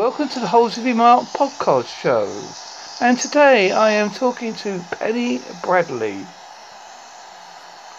Welcome 0.00 0.28
to 0.28 0.38
the 0.38 0.46
Halsey 0.46 0.92
Mark 0.92 1.32
podcast 1.32 1.88
show. 1.88 2.54
And 3.00 3.18
today 3.18 3.72
I 3.72 3.90
am 3.90 4.12
talking 4.12 4.54
to 4.54 4.84
Penny 4.92 5.40
Bradley. 5.60 6.24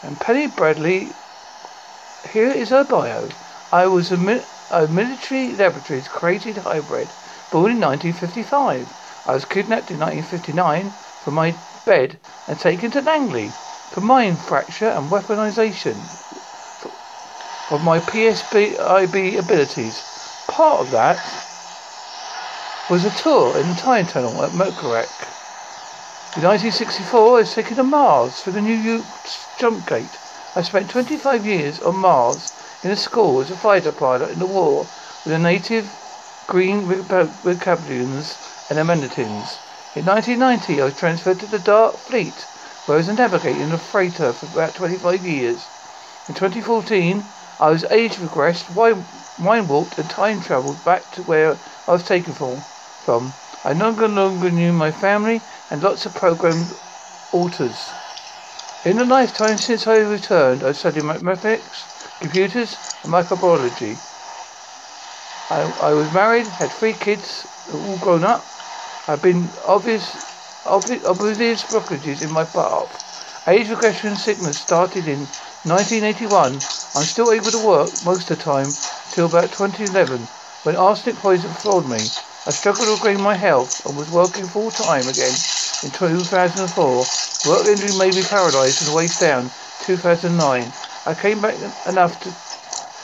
And 0.02 0.18
Penny 0.18 0.48
Bradley, 0.48 1.12
here 2.32 2.52
is 2.52 2.70
her 2.70 2.86
bio. 2.86 3.28
I 3.74 3.88
was 3.88 4.14
a, 4.14 4.46
a 4.72 4.88
military 4.88 5.58
laboratories 5.58 6.08
created 6.08 6.56
hybrid, 6.56 7.12
born 7.52 7.72
in 7.74 7.81
1955. 7.81 8.88
I 9.26 9.34
was 9.34 9.44
kidnapped 9.44 9.92
in 9.92 10.00
1959 10.00 10.94
from 11.20 11.34
my 11.34 11.54
bed 11.84 12.18
and 12.47 12.58
taken 12.58 12.92
to 12.92 13.02
Langley 13.02 13.52
for 13.90 14.00
mind 14.00 14.40
fracture 14.40 14.88
and 14.88 15.12
weaponization 15.12 16.08
of 17.70 17.84
my 17.84 18.00
PSIB 18.00 19.38
abilities. 19.38 20.05
Part 20.48 20.80
of 20.80 20.91
that 20.91 21.48
was 22.90 23.05
a 23.05 23.12
tour 23.12 23.55
in 23.55 23.70
the 23.70 23.76
time 23.76 24.08
tunnel 24.08 24.44
at 24.44 24.52
Montauk. 24.52 25.27
In 26.36 26.41
1964, 26.41 27.38
I 27.38 27.40
was 27.41 27.54
taken 27.54 27.76
to 27.76 27.84
Mars 27.84 28.41
for 28.41 28.50
the 28.50 28.62
New 28.62 29.05
jump 29.58 29.86
gate. 29.86 30.18
I 30.55 30.64
spent 30.64 30.90
25 30.90 31.45
years 31.45 31.80
on 31.81 31.98
Mars 31.98 32.50
in 32.81 32.90
a 32.90 32.95
school 32.95 33.41
as 33.41 33.52
a 33.52 33.55
fighter 33.55 33.91
pilot 33.91 34.31
in 34.31 34.40
the 34.40 34.48
war 34.48 34.88
with 35.23 35.31
the 35.34 35.38
native 35.38 36.00
green 36.48 36.88
Reptilians 36.88 38.40
and 38.72 38.80
Mantids. 38.80 39.59
In 39.94 40.06
1990, 40.06 40.81
I 40.81 40.86
was 40.86 40.95
transferred 40.95 41.40
to 41.42 41.45
the 41.48 41.59
Dark 41.59 42.00
Fleet, 42.00 42.48
where 42.86 42.95
I 42.95 42.98
was 42.98 43.08
a 43.08 43.14
navigator 43.14 43.62
in 43.62 43.72
a 43.72 43.78
freighter 43.78 44.34
for 44.34 44.48
about 44.48 44.73
25 44.73 45.23
years. 45.23 45.70
In 46.28 46.34
2014, 46.34 47.31
I 47.59 47.70
was 47.70 47.84
age 47.92 48.16
regressed, 48.16 48.72
wine 48.72 49.67
walked, 49.67 50.00
and 50.00 50.09
time 50.09 50.42
travelled 50.42 50.84
back 50.84 51.12
to 51.12 51.22
where 51.22 51.59
I 51.88 51.92
was 51.92 52.02
taken 52.03 52.34
from 52.34 52.66
from. 53.03 53.34
I 53.63 53.73
no 53.73 53.91
longer 53.91 54.52
knew 54.52 54.71
my 54.73 54.91
family 54.91 55.41
and 55.69 55.83
lots 55.83 56.05
of 56.05 56.14
programmed 56.14 56.73
alters. 57.31 57.94
In 58.86 58.97
the 58.97 59.06
lifetime 59.06 59.58
since 59.58 59.88
I 59.88 59.97
returned, 59.97 60.64
I 60.64 60.72
studied 60.72 61.03
mathematics, 61.03 61.88
computers, 62.19 62.78
and 63.03 63.11
microbiology. 63.11 63.97
I, 65.50 65.61
I 65.61 65.94
was 65.94 66.11
married, 66.14 66.45
had 66.47 66.72
three 66.72 66.94
kids, 66.94 67.47
all 67.73 67.97
grown 67.97 68.23
up. 68.23 68.47
I've 69.08 69.22
been 69.22 69.52
obvious, 69.66 70.17
obvious, 70.66 71.03
obvious 71.03 71.63
blockages 71.63 72.22
in 72.22 72.31
my 72.31 72.45
path. 72.45 73.02
Age 73.47 73.69
regression 73.69 74.16
sickness 74.16 74.59
started 74.59 75.08
in 75.08 75.22
1981. 75.63 76.61
I'm 76.95 77.03
still 77.06 77.31
able 77.31 77.52
to 77.52 77.58
work 77.58 77.91
most 78.03 78.30
of 78.30 78.38
the 78.38 78.44
time 78.44 78.75
till 79.11 79.25
about 79.25 79.52
2011 79.52 80.28
when 80.63 80.75
arsenic 80.75 81.17
poison 81.17 81.52
floored 81.52 81.88
me. 81.88 82.09
I 82.50 82.52
struggled 82.52 82.88
to 82.88 82.95
regain 83.05 83.22
my 83.22 83.36
health 83.36 83.86
and 83.86 83.95
was 83.95 84.09
working 84.09 84.47
full 84.47 84.72
time 84.72 85.08
again 85.08 85.36
in 85.83 85.92
2004. 85.92 87.06
Work 87.45 87.67
injury 87.67 87.91
made 87.91 88.16
me 88.16 88.23
paralysed 88.23 88.80
from 88.80 88.88
the 88.88 88.94
waist 88.94 89.19
down. 89.19 89.52
2009. 89.81 90.73
I 91.06 91.14
came 91.14 91.41
back 91.41 91.58
enough 91.86 92.19
to, 92.22 92.33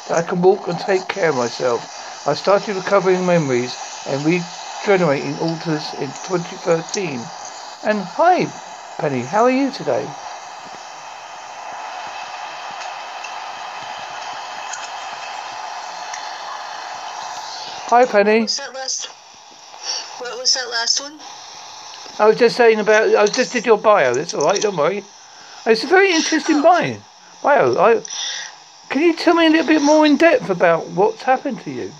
that 0.07 0.17
I 0.17 0.23
can 0.23 0.41
walk 0.41 0.67
and 0.67 0.79
take 0.79 1.07
care 1.07 1.29
of 1.29 1.35
myself. 1.35 1.85
I 2.25 2.33
started 2.33 2.75
recovering 2.75 3.23
memories 3.23 3.77
and 4.07 4.25
regenerating 4.25 5.37
alters 5.37 5.93
in 5.93 6.11
2013. 6.23 7.23
And 7.83 8.01
hi, 8.01 8.47
Penny, 8.97 9.21
how 9.25 9.43
are 9.43 9.51
you 9.51 9.69
today? 9.69 10.07
Hi, 17.93 18.05
Penny. 18.05 18.47
Was 20.45 20.53
that 20.53 20.69
last 20.69 21.01
one? 21.01 21.19
I 22.19 22.27
was 22.27 22.37
just 22.37 22.55
saying 22.55 22.79
about. 22.79 23.15
I 23.15 23.25
just 23.25 23.51
did 23.51 23.65
your 23.65 23.79
bio. 23.79 24.13
That's 24.13 24.35
all 24.35 24.45
right. 24.45 24.61
Don't 24.61 24.77
worry. 24.77 25.03
It's 25.65 25.83
a 25.83 25.87
very 25.87 26.13
interesting 26.13 26.57
oh. 26.57 26.61
bio. 26.61 26.97
Bio. 27.41 27.77
I, 27.79 28.03
can 28.89 29.01
you 29.01 29.15
tell 29.15 29.33
me 29.33 29.47
a 29.47 29.49
little 29.49 29.65
bit 29.65 29.81
more 29.81 30.05
in 30.05 30.17
depth 30.17 30.51
about 30.51 30.85
what's 30.89 31.23
happened 31.23 31.61
to 31.61 31.71
you? 31.71 31.91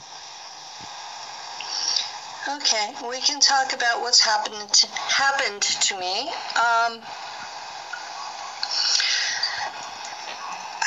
Okay, 2.58 2.94
we 3.10 3.20
can 3.20 3.40
talk 3.40 3.74
about 3.74 4.02
what's 4.02 4.22
happened 4.22 4.72
to, 4.72 4.88
happened 4.92 5.64
to 5.64 6.00
me. 6.00 6.30
Um, 6.54 7.02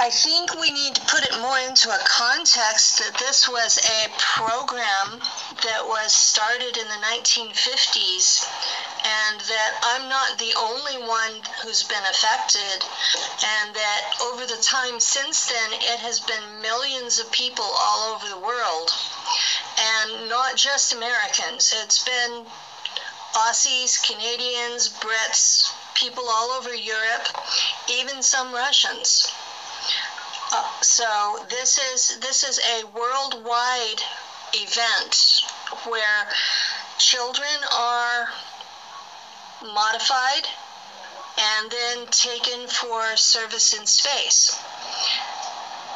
I 0.00 0.10
think 0.10 0.54
we 0.54 0.70
need 0.70 0.94
to 0.94 1.00
put 1.06 1.24
it 1.24 1.40
more 1.40 1.58
into 1.58 1.90
a 1.90 1.98
context 2.06 3.00
that 3.00 3.18
this 3.18 3.48
was 3.48 3.78
a 3.78 4.08
program 4.16 5.18
that 5.64 5.82
was 5.84 6.12
started 6.12 6.76
in 6.76 6.86
the 6.86 7.02
1950s 7.02 8.46
and 9.04 9.40
that 9.40 9.72
I'm 9.82 10.08
not 10.08 10.38
the 10.38 10.54
only 10.56 10.98
one 10.98 11.42
who's 11.60 11.82
been 11.82 12.04
affected 12.10 12.86
and 13.42 13.74
that 13.74 14.14
over 14.22 14.46
the 14.46 14.62
time 14.62 15.00
since 15.00 15.48
then 15.48 15.72
it 15.72 15.98
has 15.98 16.20
been 16.20 16.62
millions 16.62 17.18
of 17.18 17.32
people 17.32 17.64
all 17.64 18.14
over 18.14 18.28
the 18.28 18.38
world 18.38 18.92
and 19.78 20.28
not 20.28 20.54
just 20.54 20.92
Americans. 20.92 21.74
It's 21.82 22.04
been 22.04 22.46
Aussies, 23.34 24.00
Canadians, 24.06 24.90
Brits, 24.90 25.72
people 25.94 26.28
all 26.28 26.50
over 26.50 26.72
Europe, 26.72 27.26
even 27.88 28.22
some 28.22 28.54
Russians. 28.54 29.32
So 30.80 31.44
this 31.50 31.78
is 31.78 32.18
this 32.20 32.42
is 32.42 32.58
a 32.58 32.84
worldwide 32.86 34.02
event 34.54 35.42
where 35.84 36.28
children 36.98 37.64
are 37.70 38.28
modified 39.62 40.48
and 41.38 41.70
then 41.70 42.06
taken 42.06 42.66
for 42.66 43.16
service 43.16 43.74
in 43.74 43.86
space. 43.86 44.58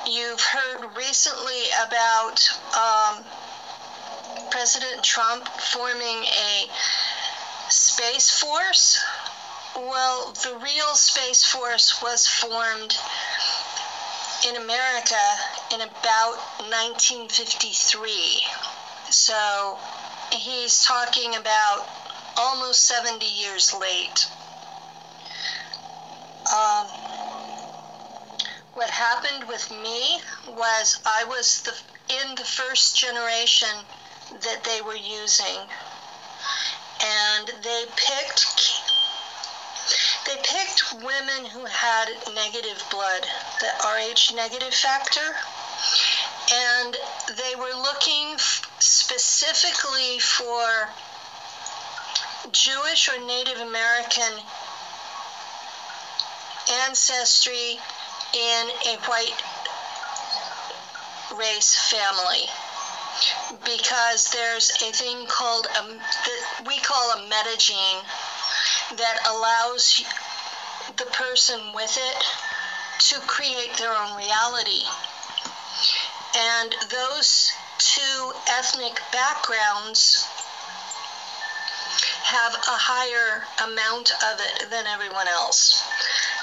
You've 0.07 0.41
heard 0.41 0.97
recently 0.97 1.71
about 1.87 2.51
um, 2.77 3.25
President 4.51 5.03
Trump 5.03 5.49
forming 5.49 6.25
a 6.25 6.69
space 7.71 8.31
force. 8.31 9.03
Well, 9.75 10.33
the 10.43 10.57
real 10.57 10.95
space 10.95 11.43
force 11.43 12.03
was 12.03 12.27
formed 12.27 12.99
in 14.49 14.57
America 14.57 15.23
in 15.73 15.81
about 15.81 16.37
1953. 16.71 18.43
So 19.11 19.79
he's 20.33 20.85
talking 20.85 21.37
about 21.37 21.87
almost 22.37 22.87
70 22.87 23.25
years 23.25 23.73
late. 23.75 24.27
Um, 26.53 26.87
what 28.75 28.91
happened 28.91 29.49
with 29.49 29.71
me 29.71 30.19
was 30.49 30.99
I 31.07 31.25
was 31.25 31.63
the, 31.63 31.73
in 32.15 32.35
the 32.35 32.45
first 32.45 32.97
generation 32.99 33.69
that 34.43 34.65
they 34.65 34.81
were 34.81 34.97
using, 34.97 35.59
and 37.05 37.49
they 37.63 37.85
picked 37.97 38.82
they 40.27 40.37
picked 40.37 40.95
women 41.03 41.45
who 41.47 41.65
had 41.65 42.09
negative 42.35 42.83
blood, 42.91 43.27
the 43.61 43.67
Rh 43.85 44.35
negative 44.35 44.75
factor, 44.75 45.37
and 46.53 46.97
they 47.37 47.55
were 47.57 47.75
looking 47.75 48.39
specifically 48.79 50.19
for 50.19 50.89
Jewish 52.51 53.09
or 53.09 53.19
Native 53.27 53.59
American 53.59 54.41
ancestry 56.87 57.79
in 58.35 58.71
a 58.87 58.97
white 59.07 59.43
race 61.37 61.75
family. 61.91 62.49
Because 63.65 64.31
there's 64.31 64.71
a 64.83 64.93
thing 64.93 65.27
called 65.27 65.67
a, 65.67 65.87
that 65.87 66.67
we 66.67 66.79
call 66.79 67.13
a 67.13 67.29
metagene 67.29 68.03
that 68.97 69.19
allows 69.27 70.03
the 70.97 71.07
person 71.07 71.73
with 71.75 71.97
it 71.99 72.25
to 72.99 73.21
create 73.27 73.75
their 73.79 73.93
own 73.93 74.17
reality. 74.17 74.85
And 76.37 76.75
those 76.91 77.53
two 77.79 78.33
ethnic 78.49 79.01
backgrounds 79.13 80.27
have 82.25 82.55
a 82.55 82.79
higher 82.79 83.45
amount 83.65 84.13
of 84.33 84.41
it 84.41 84.71
than 84.71 84.87
everyone 84.87 85.29
else. 85.29 85.83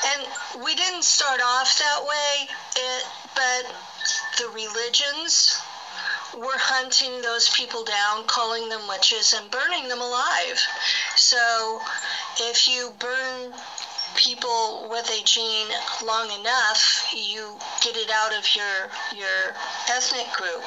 And 0.05 0.63
we 0.63 0.75
didn't 0.75 1.03
start 1.03 1.41
off 1.41 1.79
that 1.79 2.05
way, 2.05 2.49
it, 2.75 3.05
but 3.35 3.75
the 4.37 4.49
religions 4.49 5.59
were 6.37 6.57
hunting 6.57 7.21
those 7.21 7.49
people 7.49 7.83
down, 7.83 8.25
calling 8.27 8.69
them 8.69 8.87
witches, 8.87 9.33
and 9.33 9.49
burning 9.49 9.87
them 9.87 10.01
alive. 10.01 10.61
So 11.15 11.81
if 12.37 12.67
you 12.67 12.93
burn 12.99 13.53
people 14.15 14.87
with 14.89 15.09
a 15.09 15.23
gene 15.23 15.67
long 16.03 16.31
enough, 16.31 17.05
you 17.13 17.57
get 17.81 17.95
it 17.95 18.09
out 18.09 18.33
of 18.33 18.55
your 18.55 18.89
your 19.15 19.55
ethnic 19.89 20.31
group. 20.33 20.63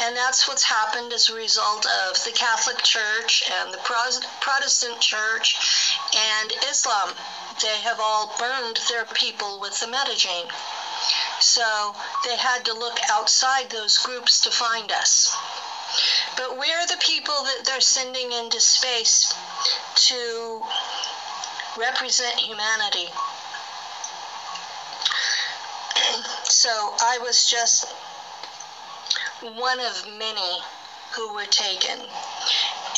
And 0.00 0.16
that's 0.16 0.46
what's 0.46 0.62
happened 0.62 1.12
as 1.12 1.28
a 1.28 1.34
result 1.34 1.86
of 1.86 2.22
the 2.24 2.32
Catholic 2.32 2.82
Church 2.82 3.42
and 3.50 3.72
the 3.72 3.78
Protestant 3.78 5.00
Church 5.00 5.98
and 6.14 6.52
Islam. 6.68 7.14
They 7.62 7.80
have 7.80 8.00
all 8.00 8.34
burned 8.38 8.78
their 8.88 9.06
people 9.06 9.60
with 9.60 9.78
the 9.80 9.86
metagene. 9.86 10.50
So 11.40 11.94
they 12.24 12.36
had 12.36 12.64
to 12.66 12.74
look 12.74 12.98
outside 13.10 13.70
those 13.70 13.98
groups 13.98 14.40
to 14.40 14.50
find 14.50 14.92
us. 14.92 15.34
But 16.36 16.58
we're 16.58 16.86
the 16.86 16.98
people 16.98 17.44
that 17.44 17.64
they're 17.64 17.80
sending 17.80 18.32
into 18.32 18.60
space 18.60 19.32
to 19.94 20.62
represent 21.76 22.40
humanity. 22.40 23.08
so 26.44 26.94
I 27.00 27.18
was 27.22 27.48
just 27.50 27.86
one 29.42 29.80
of 29.80 30.06
many 30.18 30.58
who 31.12 31.34
were 31.34 31.46
taken. 31.46 31.98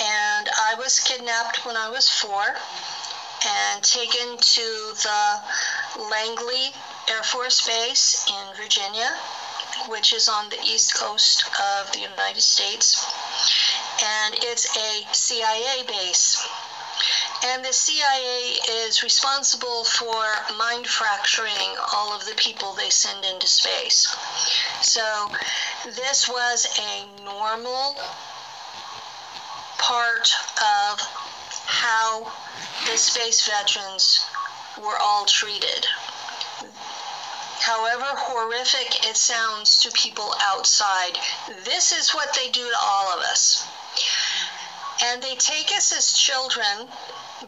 And 0.01 0.49
I 0.49 0.75
was 0.79 1.01
kidnapped 1.01 1.65
when 1.67 1.77
I 1.77 1.89
was 1.89 2.09
four 2.09 2.45
and 3.47 3.83
taken 3.83 4.37
to 4.37 4.93
the 5.03 5.41
Langley 6.11 6.73
Air 7.09 7.23
Force 7.23 7.67
Base 7.67 8.25
in 8.29 8.55
Virginia, 8.57 9.11
which 9.89 10.13
is 10.13 10.29
on 10.29 10.49
the 10.51 10.61
east 10.63 10.95
coast 10.95 11.45
of 11.61 11.91
the 11.93 12.01
United 12.01 12.41
States. 12.41 13.05
And 14.03 14.35
it's 14.39 14.77
a 14.77 15.07
CIA 15.13 15.85
base. 15.87 16.47
And 17.45 17.65
the 17.65 17.73
CIA 17.73 18.59
is 18.87 19.05
responsible 19.05 19.85
for 19.85 20.25
mind 20.57 20.89
fracturing 20.89 21.77
all 21.93 22.13
of 22.13 22.25
the 22.27 22.35
people 22.35 22.73
they 22.73 22.91
send 22.91 23.25
into 23.25 23.47
space. 23.47 24.09
So 24.83 25.31
this 25.85 26.29
was 26.29 26.67
a 26.79 27.07
normal 27.25 27.97
part 29.79 30.29
of 30.61 31.01
how 31.67 32.33
the 32.91 32.99
space 32.99 33.47
veterans 33.47 34.21
were 34.83 34.99
all 34.99 35.25
treated. 35.25 35.87
However 37.61 38.07
horrific 38.17 39.07
it 39.07 39.17
sounds 39.17 39.79
to 39.83 39.91
people 39.93 40.35
outside, 40.41 41.19
this 41.65 41.93
is 41.93 42.11
what 42.11 42.35
they 42.35 42.51
do 42.51 42.69
to 42.69 42.79
all 42.81 43.13
of 43.17 43.21
us. 43.21 43.65
And 45.05 45.23
they 45.23 45.37
take 45.37 45.71
us 45.73 45.93
as 45.93 46.13
children 46.13 46.89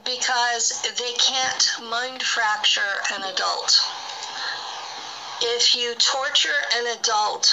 because 0.04 0.82
they 0.98 1.12
can't 1.14 1.70
mind 1.82 2.22
fracture 2.22 3.02
an 3.14 3.22
adult. 3.24 3.82
If 5.42 5.74
you 5.74 5.94
torture 5.94 6.60
an 6.76 6.98
adult, 6.98 7.52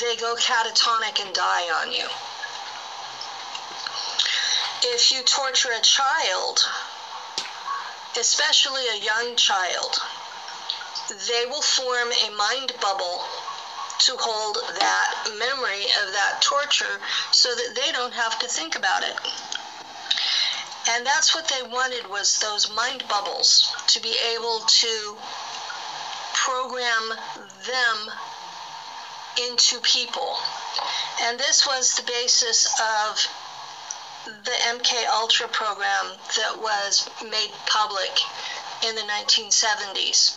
they 0.00 0.16
go 0.16 0.34
catatonic 0.36 1.24
and 1.24 1.34
die 1.34 1.68
on 1.82 1.92
you. 1.92 2.06
If 4.82 5.12
you 5.12 5.22
torture 5.24 5.72
a 5.72 5.80
child, 5.80 6.60
especially 8.18 8.88
a 8.88 9.04
young 9.04 9.36
child, 9.36 10.00
they 11.28 11.44
will 11.46 11.62
form 11.62 12.08
a 12.12 12.30
mind 12.30 12.72
bubble 12.80 13.24
to 13.98 14.16
hold 14.16 14.56
that 14.78 15.28
memory 15.38 15.84
of 15.84 16.12
that 16.12 16.38
torture 16.40 17.00
so 17.32 17.54
that 17.54 17.74
they 17.74 17.92
don't 17.92 18.14
have 18.14 18.38
to 18.38 18.48
think 18.48 18.76
about 18.76 19.02
it. 19.02 19.16
And 20.88 21.04
that's 21.04 21.34
what 21.34 21.48
they 21.48 21.62
wanted 21.62 22.06
was 22.06 22.38
those 22.38 22.70
mind 22.70 23.04
bubbles 23.08 23.74
to 23.88 24.00
be 24.00 24.16
able 24.34 24.60
to 24.60 25.16
program 26.32 27.12
them 27.66 28.12
into 29.36 29.80
people. 29.80 30.36
And 31.22 31.38
this 31.38 31.66
was 31.66 31.94
the 31.94 32.02
basis 32.04 32.66
of 32.80 33.28
the 34.44 34.50
MK 34.50 35.06
Ultra 35.08 35.48
program 35.48 36.16
that 36.36 36.58
was 36.58 37.08
made 37.22 37.50
public 37.66 38.18
in 38.86 38.94
the 38.94 39.02
1970s. 39.02 40.36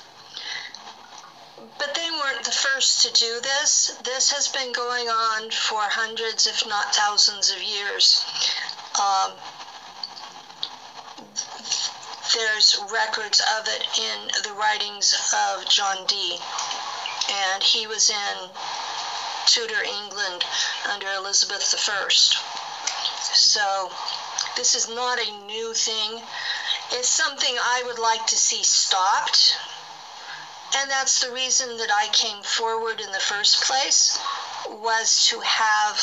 But 1.77 1.93
they 1.93 2.09
weren't 2.11 2.43
the 2.43 2.51
first 2.51 3.01
to 3.03 3.11
do 3.13 3.39
this. 3.41 3.97
This 4.03 4.31
has 4.31 4.47
been 4.47 4.71
going 4.71 5.09
on 5.09 5.51
for 5.51 5.81
hundreds, 5.81 6.47
if 6.47 6.65
not 6.65 6.95
thousands, 6.95 7.51
of 7.51 7.61
years. 7.61 8.23
Um, 8.99 9.31
there's 12.33 12.77
records 12.91 13.41
of 13.57 13.67
it 13.67 13.87
in 13.97 14.29
the 14.43 14.53
writings 14.53 15.15
of 15.33 15.67
John 15.67 16.05
Dee. 16.05 16.37
And 17.31 17.63
he 17.63 17.87
was 17.87 18.09
in 18.09 18.49
Tudor 19.45 19.83
England 19.83 20.43
under 20.85 21.11
Elizabeth 21.13 21.73
I. 21.87 22.09
So 23.33 23.91
this 24.55 24.75
is 24.75 24.87
not 24.87 25.19
a 25.19 25.31
new 25.45 25.73
thing. 25.73 26.21
It's 26.91 27.09
something 27.09 27.55
I 27.59 27.83
would 27.85 27.99
like 27.99 28.25
to 28.27 28.37
see 28.37 28.63
stopped. 28.63 29.57
And 30.75 30.89
that's 30.89 31.19
the 31.19 31.31
reason 31.31 31.77
that 31.77 31.91
I 31.91 32.09
came 32.09 32.43
forward 32.43 32.99
in 32.99 33.11
the 33.11 33.19
first 33.19 33.63
place 33.63 34.19
was 34.67 35.25
to 35.27 35.39
have 35.39 35.97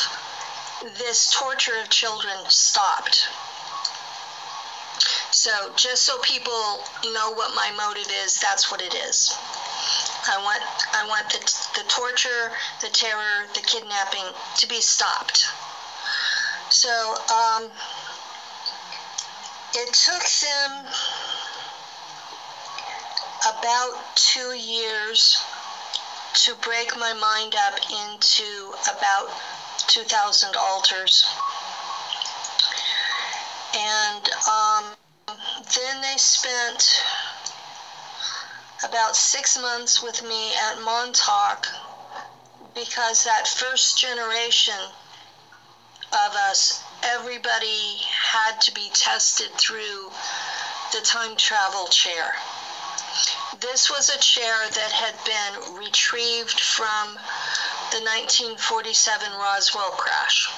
this 0.97 1.31
torture 1.31 1.79
of 1.79 1.89
children 1.89 2.37
stopped. 2.49 3.27
So 5.47 5.71
just 5.77 6.03
so 6.03 6.19
people 6.23 6.83
know 7.05 7.31
what 7.31 7.55
my 7.55 7.71
motive 7.71 8.11
is, 8.11 8.37
that's 8.37 8.69
what 8.69 8.81
it 8.81 8.93
is. 8.93 9.33
I 10.27 10.37
want 10.43 10.61
I 10.93 11.07
want 11.07 11.29
the, 11.29 11.39
the 11.81 11.87
torture, 11.87 12.51
the 12.81 12.89
terror, 12.89 13.47
the 13.55 13.61
kidnapping 13.61 14.25
to 14.57 14.67
be 14.67 14.81
stopped. 14.81 15.45
So 16.69 17.15
um, 17.33 17.71
it 19.73 19.93
took 19.93 20.21
them 20.43 20.85
about 23.47 24.17
two 24.17 24.51
years 24.51 25.41
to 26.43 26.55
break 26.55 26.97
my 26.97 27.13
mind 27.13 27.55
up 27.55 27.79
into 27.89 28.73
about 28.93 29.31
2,000 29.87 30.57
altars. 30.57 31.25
And 33.73 34.29
um, 34.45 34.97
then 35.75 36.01
they 36.01 36.17
spent 36.17 37.03
about 38.83 39.15
six 39.15 39.57
months 39.57 40.01
with 40.01 40.21
me 40.23 40.53
at 40.55 40.79
Montauk 40.79 41.67
because 42.73 43.23
that 43.23 43.47
first 43.47 43.97
generation 43.97 44.79
of 46.13 46.33
us, 46.35 46.83
everybody 47.03 47.97
had 48.07 48.61
to 48.61 48.73
be 48.73 48.89
tested 48.93 49.51
through 49.55 50.11
the 50.93 51.01
time 51.01 51.35
travel 51.35 51.87
chair. 51.87 52.33
This 53.59 53.89
was 53.89 54.09
a 54.09 54.17
chair 54.19 54.69
that 54.69 54.91
had 54.91 55.15
been 55.25 55.75
retrieved 55.75 56.59
from 56.59 57.15
the 57.91 57.99
1947 57.99 59.33
Roswell 59.33 59.91
crash. 59.91 60.49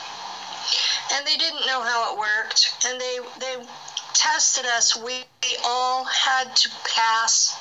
And 1.11 1.25
they 1.25 1.37
didn't 1.37 1.65
know 1.65 1.81
how 1.81 2.13
it 2.13 2.19
worked, 2.19 2.71
and 2.85 2.99
they, 3.01 3.19
they 3.39 3.55
tested 4.13 4.65
us. 4.65 4.95
We 4.95 5.25
all 5.63 6.05
had 6.05 6.55
to 6.55 6.69
pass 6.95 7.55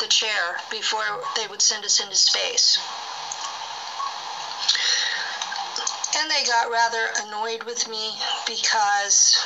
the 0.00 0.06
chair 0.06 0.58
before 0.70 1.22
they 1.36 1.46
would 1.46 1.62
send 1.62 1.84
us 1.84 2.00
into 2.00 2.16
space. 2.16 2.78
And 6.16 6.30
they 6.30 6.44
got 6.44 6.70
rather 6.70 7.08
annoyed 7.26 7.64
with 7.64 7.88
me 7.88 8.14
because 8.46 9.36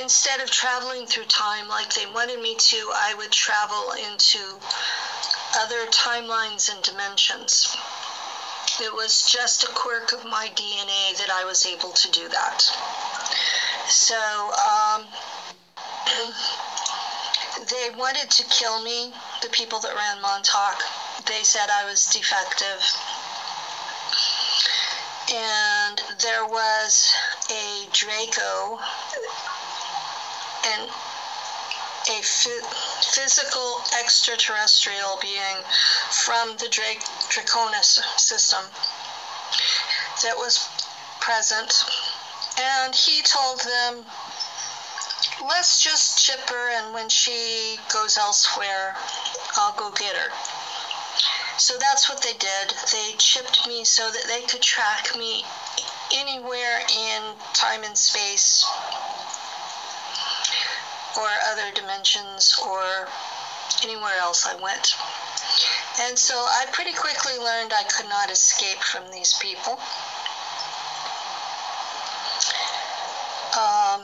instead 0.00 0.40
of 0.40 0.50
traveling 0.50 1.06
through 1.06 1.26
time 1.26 1.68
like 1.68 1.92
they 1.94 2.06
wanted 2.06 2.40
me 2.40 2.54
to, 2.56 2.90
I 2.94 3.14
would 3.14 3.30
travel 3.30 3.92
into 3.92 4.58
other 5.56 5.86
timelines 5.86 6.72
and 6.72 6.82
dimensions. 6.82 7.76
It 8.80 8.92
was 8.92 9.22
just 9.30 9.62
a 9.62 9.68
quirk 9.68 10.12
of 10.12 10.24
my 10.24 10.48
DNA 10.48 11.16
that 11.18 11.30
I 11.30 11.44
was 11.44 11.64
able 11.64 11.92
to 11.92 12.10
do 12.10 12.28
that. 12.28 13.13
So, 13.88 14.52
um, 14.52 15.06
they 17.70 17.90
wanted 17.90 18.30
to 18.30 18.44
kill 18.44 18.80
me, 18.80 19.14
the 19.42 19.48
people 19.48 19.80
that 19.80 19.94
ran 19.94 20.20
Montauk. 20.20 20.82
They 21.26 21.42
said 21.44 21.70
I 21.70 21.84
was 21.84 22.06
defective. 22.06 22.82
And 25.32 26.02
there 26.20 26.44
was 26.44 27.12
a 27.50 27.88
Draco 27.92 28.78
and 30.66 30.90
a 32.10 32.20
physical 32.22 33.80
extraterrestrial 33.98 35.18
being 35.22 35.62
from 36.10 36.56
the 36.58 36.68
Drake 36.68 37.00
Draconis 37.30 37.98
system 38.18 38.64
that 40.22 40.36
was 40.36 40.68
present. 41.20 41.84
And 42.58 42.94
he 42.94 43.22
told 43.22 43.60
them 43.60 44.04
let's 45.42 45.82
just 45.82 46.24
chip 46.24 46.48
her, 46.48 46.70
and 46.70 46.94
when 46.94 47.08
she 47.08 47.78
goes 47.92 48.16
elsewhere, 48.16 48.94
I'll 49.56 49.76
go 49.76 49.90
get 49.90 50.16
her. 50.16 50.30
So 51.58 51.74
that's 51.78 52.08
what 52.08 52.22
they 52.22 52.32
did. 52.32 52.74
They 52.92 53.14
chipped 53.18 53.66
me 53.66 53.84
so 53.84 54.10
that 54.10 54.24
they 54.26 54.42
could 54.42 54.62
track 54.62 55.16
me 55.16 55.44
anywhere 56.12 56.80
in 56.80 57.22
time 57.52 57.84
and 57.84 57.96
space 57.96 58.64
or 61.16 61.28
other 61.46 61.70
dimensions 61.74 62.58
or 62.64 63.08
anywhere 63.82 64.16
else 64.18 64.46
I 64.46 64.54
went. 64.56 64.96
And 66.00 66.18
so 66.18 66.34
I 66.34 66.66
pretty 66.72 66.92
quickly 66.92 67.38
learned 67.38 67.72
I 67.72 67.84
could 67.84 68.08
not 68.08 68.30
escape 68.30 68.78
from 68.78 69.10
these 69.12 69.34
people. 69.34 69.78
Um, 73.56 74.02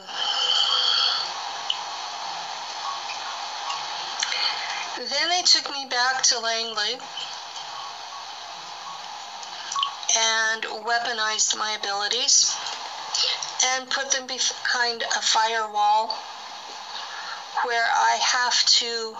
then 5.11 5.29
they 5.29 5.41
took 5.41 5.69
me 5.69 5.85
back 5.85 6.23
to 6.23 6.39
Langley 6.39 6.97
and 10.17 10.63
weaponized 10.63 11.57
my 11.57 11.71
abilities 11.71 12.55
and 13.63 13.89
put 13.89 14.11
them 14.11 14.25
behind 14.25 15.03
a 15.03 15.21
firewall 15.21 16.17
where 17.63 17.85
I 17.93 18.17
have 18.21 18.65
to 18.65 19.17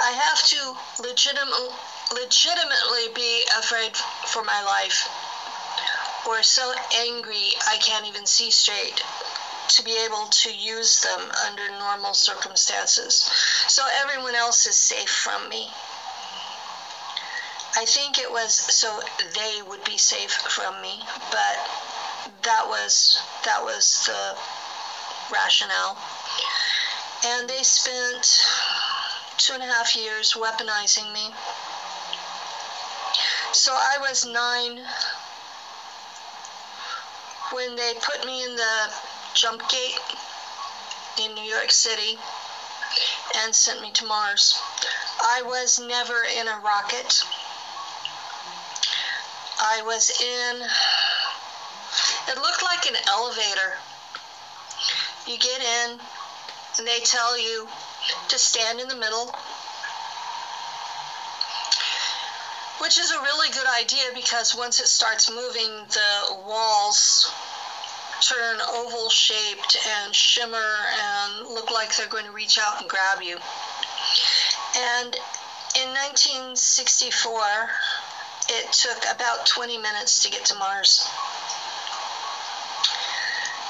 I 0.00 0.10
have 0.10 0.42
to 0.48 1.02
legitim- 1.02 1.74
legitimately 2.12 3.08
be 3.14 3.44
afraid 3.56 3.96
for 3.96 4.42
my 4.42 4.62
life 4.62 5.08
or 6.26 6.42
so 6.42 6.74
angry 6.94 7.52
I 7.66 7.76
can't 7.76 8.06
even 8.06 8.26
see 8.26 8.50
straight 8.50 9.02
to 9.76 9.82
be 9.82 9.96
able 10.04 10.26
to 10.26 10.52
use 10.52 11.00
them 11.02 11.30
under 11.46 11.68
normal 11.78 12.14
circumstances. 12.14 13.30
So 13.68 13.82
everyone 14.00 14.34
else 14.34 14.66
is 14.66 14.76
safe 14.76 15.10
from 15.10 15.48
me. 15.48 15.70
I 17.74 17.86
think 17.86 18.18
it 18.18 18.30
was 18.30 18.52
so 18.52 19.00
they 19.34 19.62
would 19.62 19.82
be 19.84 19.96
safe 19.96 20.32
from 20.32 20.80
me, 20.82 21.00
but 21.30 21.56
that 22.42 22.66
was 22.66 23.18
that 23.44 23.62
was 23.64 24.04
the 24.04 24.36
rationale. 25.32 25.96
And 27.24 27.48
they 27.48 27.62
spent 27.62 28.44
two 29.38 29.54
and 29.54 29.62
a 29.62 29.66
half 29.66 29.96
years 29.96 30.34
weaponizing 30.34 31.12
me. 31.14 31.32
So 33.52 33.72
I 33.72 33.98
was 34.00 34.26
nine 34.26 34.84
when 37.52 37.76
they 37.76 37.94
put 37.94 38.24
me 38.26 38.44
in 38.44 38.56
the 38.56 38.90
jump 39.34 39.68
gate 39.70 39.98
in 41.18 41.34
New 41.34 41.42
York 41.42 41.70
City 41.70 42.18
and 43.36 43.54
sent 43.54 43.80
me 43.80 43.90
to 43.92 44.04
Mars. 44.04 44.58
I 45.22 45.42
was 45.42 45.78
never 45.78 46.24
in 46.24 46.48
a 46.48 46.58
rocket. 46.58 47.24
I 49.58 49.82
was 49.82 50.10
in, 50.20 50.62
it 52.28 52.38
looked 52.40 52.62
like 52.62 52.86
an 52.86 52.96
elevator. 53.08 53.78
You 55.26 55.38
get 55.38 55.60
in, 55.60 56.00
and 56.78 56.86
they 56.86 57.00
tell 57.00 57.38
you 57.38 57.68
to 58.28 58.38
stand 58.38 58.80
in 58.80 58.88
the 58.88 58.96
middle, 58.96 59.34
which 62.78 62.98
is 62.98 63.10
a 63.12 63.20
really 63.20 63.50
good 63.50 63.66
idea 63.66 64.10
because 64.14 64.54
once 64.54 64.80
it 64.80 64.88
starts 64.88 65.30
moving, 65.30 65.86
the 65.86 66.34
walls 66.44 67.30
turn 68.22 68.60
oval 68.60 69.10
shaped 69.10 69.76
and 69.86 70.14
shimmer 70.14 70.76
and 70.94 71.46
look 71.48 71.70
like 71.70 71.96
they're 71.96 72.06
going 72.06 72.24
to 72.24 72.30
reach 72.30 72.58
out 72.58 72.80
and 72.80 72.88
grab 72.88 73.20
you. 73.20 73.36
And 74.76 75.16
in 75.74 75.88
1964, 75.88 77.70
it 78.48 78.72
took 78.72 79.04
about 79.10 79.46
20 79.46 79.76
minutes 79.78 80.22
to 80.22 80.30
get 80.30 80.44
to 80.46 80.54
Mars. 80.54 81.08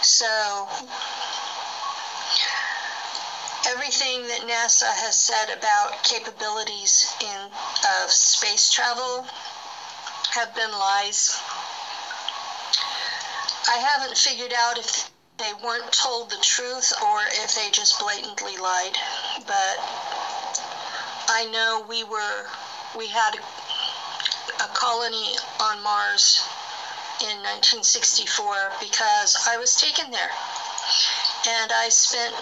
So, 0.02 0.68
everything 3.68 4.26
that 4.28 4.40
NASA 4.40 4.92
has 4.92 5.16
said 5.16 5.50
about 5.56 6.02
capabilities 6.02 7.14
in 7.23 7.50
of 8.02 8.11
space 8.11 8.71
travel 8.71 9.25
have 10.32 10.54
been 10.54 10.73
lies. 10.73 11.40
I 13.73 13.76
haven't 13.76 14.19
figured 14.19 14.52
out 14.52 14.76
if 14.76 15.11
they 15.38 15.55
weren't 15.55 15.91
told 15.93 16.29
the 16.29 16.37
truth 16.43 16.93
or 17.02 17.21
if 17.31 17.55
they 17.55 17.71
just 17.71 17.99
blatantly 17.99 18.59
lied. 18.59 18.99
But 19.47 19.76
I 21.31 21.49
know 21.50 21.87
we 21.88 22.05
were 22.05 22.50
we 22.95 23.09
had 23.09 23.37
a 24.61 24.69
colony 24.75 25.37
on 25.59 25.83
Mars 25.83 26.47
in 27.23 27.41
1964 27.41 28.73
because 28.79 29.38
I 29.49 29.57
was 29.57 29.75
taken 29.81 30.11
there. 30.11 30.31
And 31.49 31.73
I 31.73 31.88
spent 31.88 32.35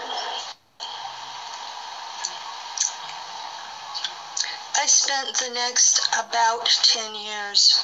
I 4.74 4.86
spent 4.86 5.36
the 5.36 5.50
next 5.50 6.08
about 6.18 6.66
10 6.66 7.14
years 7.14 7.80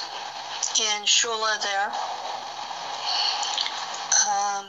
in 0.77 1.03
Shula 1.03 1.61
there. 1.61 1.93
Um, 4.27 4.65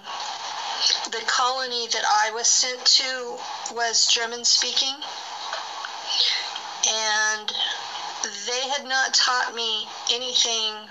the 1.11 1.21
colony 1.27 1.89
that 1.89 2.05
I 2.05 2.31
was 2.31 2.47
sent 2.47 2.87
to 2.99 3.37
was 3.73 4.07
German 4.07 4.45
speaking, 4.45 5.03
and 6.87 7.53
they 8.47 8.69
had 8.69 8.87
not 8.87 9.15
taught 9.15 9.53
me 9.53 9.89
anything 10.13 10.89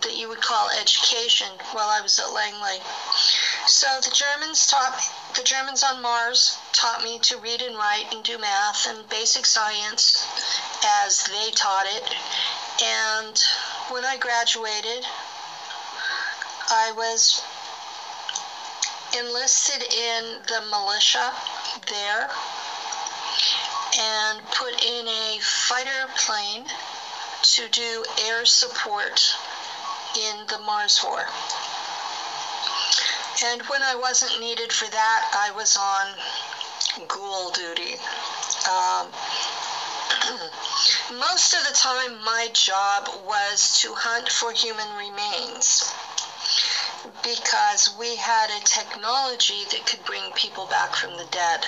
that 0.00 0.16
you 0.16 0.28
would 0.28 0.40
call 0.40 0.70
education 0.70 1.58
while 1.72 1.90
I 1.90 2.00
was 2.00 2.18
at 2.18 2.32
Langley. 2.32 2.80
So 3.66 4.00
the 4.00 4.10
Germans 4.10 4.66
taught 4.66 4.98
the 5.34 5.42
Germans 5.42 5.82
on 5.82 6.00
Mars 6.00 6.56
taught 6.72 7.02
me 7.02 7.18
to 7.20 7.36
read 7.36 7.60
and 7.60 7.76
write 7.76 8.10
and 8.10 8.24
do 8.24 8.38
math 8.38 8.86
and 8.86 9.06
basic 9.10 9.44
science 9.44 10.26
as 10.82 11.24
they 11.24 11.50
taught 11.50 11.86
it. 11.86 12.14
And 12.82 13.38
when 13.88 14.04
I 14.04 14.16
graduated, 14.16 15.06
I 16.68 16.90
was 16.92 17.42
enlisted 19.16 19.82
in 19.82 20.42
the 20.48 20.60
militia 20.62 21.32
there 21.88 22.28
and 23.98 24.44
put 24.50 24.84
in 24.84 25.06
a 25.06 25.38
fighter 25.40 26.08
plane 26.16 26.66
to 27.42 27.68
do 27.68 28.04
air 28.22 28.44
support 28.44 29.36
in 30.18 30.46
the 30.48 30.58
Mars 30.58 31.04
War. 31.04 31.28
And 33.44 33.62
when 33.68 33.82
I 33.82 33.94
wasn't 33.94 34.40
needed 34.40 34.72
for 34.72 34.88
that, 34.90 35.30
I 35.32 35.52
was 35.52 35.76
on 35.76 36.16
ghoul 37.06 37.50
duty. 37.50 37.94
Um, 38.68 39.12
most 41.20 41.54
of 41.54 41.64
the 41.64 41.74
time, 41.74 42.24
my 42.24 42.48
job 42.52 43.08
was 43.24 43.80
to 43.82 43.94
hunt 43.94 44.28
for 44.28 44.52
human 44.52 44.88
remains 44.96 45.92
because 47.22 47.94
we 47.98 48.16
had 48.16 48.50
a 48.50 48.64
technology 48.64 49.64
that 49.70 49.86
could 49.86 50.04
bring 50.04 50.32
people 50.32 50.66
back 50.66 50.94
from 50.94 51.16
the 51.16 51.26
dead. 51.26 51.66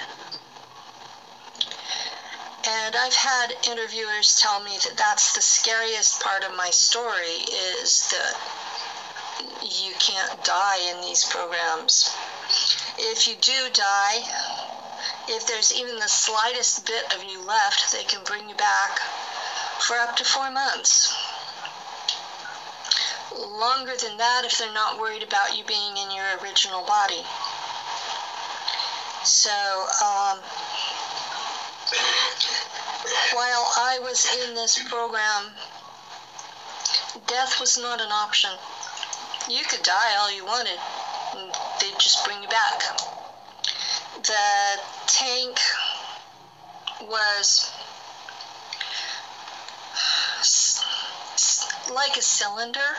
And 2.67 2.97
I've 2.97 3.15
had 3.15 3.55
interviewers 3.67 4.41
tell 4.41 4.63
me 4.63 4.79
that 4.85 4.97
that's 4.97 5.35
the 5.35 5.41
scariest 5.41 6.21
part 6.21 6.45
of 6.45 6.57
my 6.57 6.71
story 6.71 7.45
is 7.81 8.11
that 8.11 8.35
you 9.63 9.93
can't 9.99 10.45
die 10.45 10.79
in 10.91 11.01
these 11.01 11.25
programs. 11.25 12.15
If 12.99 13.27
you 13.29 13.37
do 13.37 13.71
die, 13.73 14.23
if 15.29 15.47
there's 15.47 15.73
even 15.73 15.99
the 15.99 16.09
slightest 16.09 16.85
bit 16.87 17.15
of 17.15 17.23
you 17.23 17.41
left, 17.41 17.93
they 17.93 18.05
can 18.05 18.25
bring 18.25 18.49
you 18.49 18.55
back 18.57 18.99
for 19.81 19.97
up 19.97 20.17
to 20.17 20.25
four 20.25 20.51
months. 20.51 21.15
Longer 23.37 23.97
than 23.97 24.17
that 24.17 24.45
if 24.45 24.59
they're 24.59 24.73
not 24.73 24.99
worried 24.99 25.23
about 25.23 25.57
you 25.57 25.65
being 25.65 25.97
in 25.97 26.11
your 26.11 26.25
original 26.43 26.85
body. 26.85 27.25
So, 29.25 29.51
um, 29.51 30.39
while 33.35 33.73
I 33.77 33.99
was 34.03 34.27
in 34.45 34.55
this 34.55 34.83
program, 34.89 35.53
death 37.27 37.61
was 37.61 37.79
not 37.79 38.01
an 38.01 38.11
option. 38.11 38.51
You 39.49 39.65
could 39.65 39.83
die 39.83 40.17
all 40.19 40.33
you 40.33 40.45
wanted, 40.45 40.79
and 41.37 41.53
they'd 41.81 41.99
just 41.99 42.25
bring 42.25 42.43
you 42.43 42.49
back. 42.49 42.83
The 44.23 44.81
tank 45.07 45.59
was 47.03 47.71
like 51.93 52.17
a 52.17 52.23
cylinder, 52.23 52.97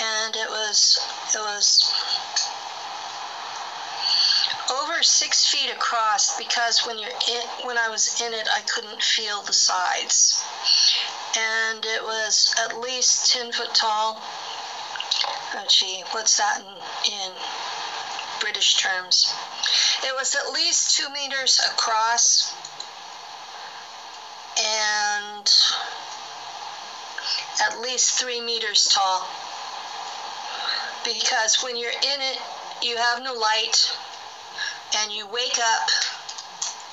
and 0.00 0.36
it 0.36 0.48
was 0.48 0.98
it 1.34 1.38
was 1.38 1.92
over 4.70 5.02
six 5.02 5.46
feet 5.46 5.70
across 5.70 6.38
because 6.38 6.86
when 6.86 6.98
you're 6.98 7.10
in, 7.10 7.46
when 7.66 7.76
I 7.76 7.88
was 7.88 8.20
in 8.20 8.32
it, 8.32 8.48
I 8.54 8.62
couldn't 8.62 9.02
feel 9.02 9.42
the 9.42 9.52
sides, 9.52 10.42
and 11.36 11.84
it 11.84 12.02
was 12.02 12.54
at 12.58 12.78
least 12.78 13.32
ten 13.32 13.52
foot 13.52 13.74
tall. 13.74 14.20
Oh 15.54 15.64
gee, 15.68 16.02
what's 16.12 16.36
that 16.38 16.60
in, 16.60 17.12
in 17.12 17.32
British 18.40 18.76
terms? 18.76 19.32
It 20.04 20.14
was 20.14 20.34
at 20.34 20.52
least 20.52 20.96
two 20.96 21.08
meters 21.10 21.60
across 21.70 22.54
and 24.58 25.52
at 27.60 27.80
least 27.80 28.18
three 28.18 28.40
meters 28.40 28.88
tall. 28.88 29.28
Because 31.04 31.62
when 31.62 31.76
you're 31.76 31.90
in 31.90 32.20
it, 32.20 32.38
you 32.82 32.96
have 32.96 33.22
no 33.22 33.34
light, 33.34 33.92
and 34.96 35.12
you 35.12 35.26
wake 35.26 35.58
up. 35.58 35.88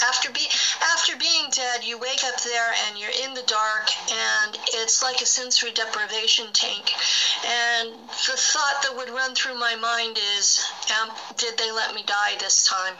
After 0.01 0.31
be 0.31 0.47
after 0.81 1.17
being 1.17 1.49
dead 1.49 1.83
you 1.83 1.97
wake 1.97 2.23
up 2.23 2.41
there 2.41 2.73
and 2.87 2.97
you're 2.97 3.11
in 3.11 3.33
the 3.33 3.43
dark 3.43 3.91
and 4.09 4.57
it's 4.67 5.03
like 5.03 5.19
a 5.19 5.25
sensory 5.25 5.71
deprivation 5.71 6.53
tank. 6.53 6.93
And 7.45 7.91
the 8.09 8.37
thought 8.37 8.81
that 8.83 8.95
would 8.95 9.09
run 9.09 9.35
through 9.35 9.55
my 9.55 9.75
mind 9.75 10.17
is 10.37 10.65
did 11.35 11.57
they 11.57 11.71
let 11.71 11.93
me 11.93 12.03
die 12.03 12.37
this 12.39 12.63
time? 12.63 12.95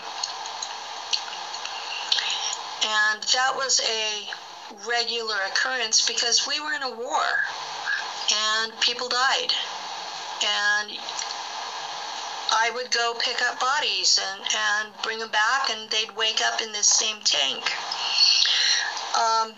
And 2.83 3.23
that 3.23 3.55
was 3.55 3.79
a 3.79 4.29
regular 4.85 5.37
occurrence 5.47 6.05
because 6.05 6.45
we 6.45 6.59
were 6.59 6.73
in 6.73 6.83
a 6.83 6.91
war 6.91 7.23
and 8.31 8.77
people 8.81 9.07
died 9.07 9.53
and 10.43 10.97
I 12.51 12.71
would 12.73 12.91
go 12.91 13.15
pick 13.19 13.41
up 13.41 13.59
bodies 13.59 14.19
and, 14.21 14.41
and 14.41 14.93
bring 15.03 15.19
them 15.19 15.29
back, 15.29 15.69
and 15.69 15.89
they'd 15.89 16.15
wake 16.15 16.41
up 16.41 16.61
in 16.61 16.71
this 16.71 16.87
same 16.87 17.21
tank. 17.21 17.63
Um, 19.15 19.53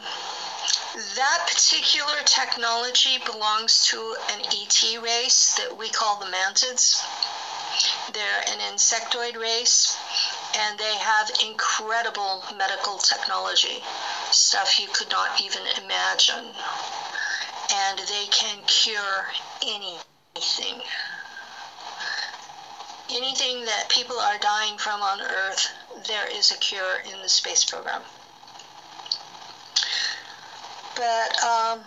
that 1.16 1.48
particular 1.48 2.22
technology 2.26 3.18
belongs 3.26 3.86
to 3.88 4.16
an 4.32 4.42
ET 4.42 5.02
race 5.02 5.56
that 5.56 5.78
we 5.78 5.90
call 5.90 6.20
the 6.20 6.26
mantids. 6.26 7.02
They're 8.14 8.44
an 8.48 8.60
insectoid 8.74 9.38
race, 9.38 9.96
and 10.58 10.78
they 10.78 10.98
have 10.98 11.32
incredible 11.46 12.44
medical 12.58 12.98
technology, 12.98 13.82
stuff 14.32 14.80
you 14.80 14.90
could 14.92 15.10
not 15.10 15.42
even 15.42 15.62
imagine. 15.82 16.46
And 17.74 18.00
they 18.00 18.26
can 18.32 18.62
cure 18.66 19.28
anything 19.62 20.11
anything 20.36 20.82
Anything 23.14 23.66
that 23.66 23.90
people 23.90 24.18
are 24.18 24.38
dying 24.38 24.78
from 24.78 25.02
on 25.02 25.20
Earth, 25.22 25.68
there 26.08 26.28
is 26.28 26.50
a 26.52 26.56
cure 26.56 27.02
in 27.04 27.22
the 27.22 27.28
space 27.28 27.66
program. 27.66 28.04
But 30.96 31.44
um, 31.44 31.84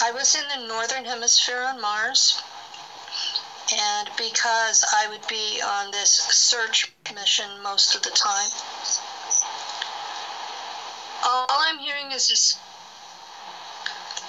I 0.00 0.12
was 0.12 0.36
in 0.36 0.46
the 0.46 0.68
northern 0.68 1.04
hemisphere 1.04 1.58
on 1.58 1.80
Mars, 1.80 2.40
and 3.72 4.08
because 4.16 4.84
I 4.92 5.08
would 5.08 5.26
be 5.26 5.60
on 5.60 5.90
this 5.90 6.10
search 6.10 6.86
mission 7.12 7.60
most 7.62 7.96
of 7.96 8.02
the 8.02 8.10
time, 8.10 8.50
all 11.24 11.46
I'm 11.50 11.80
hearing 11.80 12.12
is 12.12 12.28
this. 12.28 12.56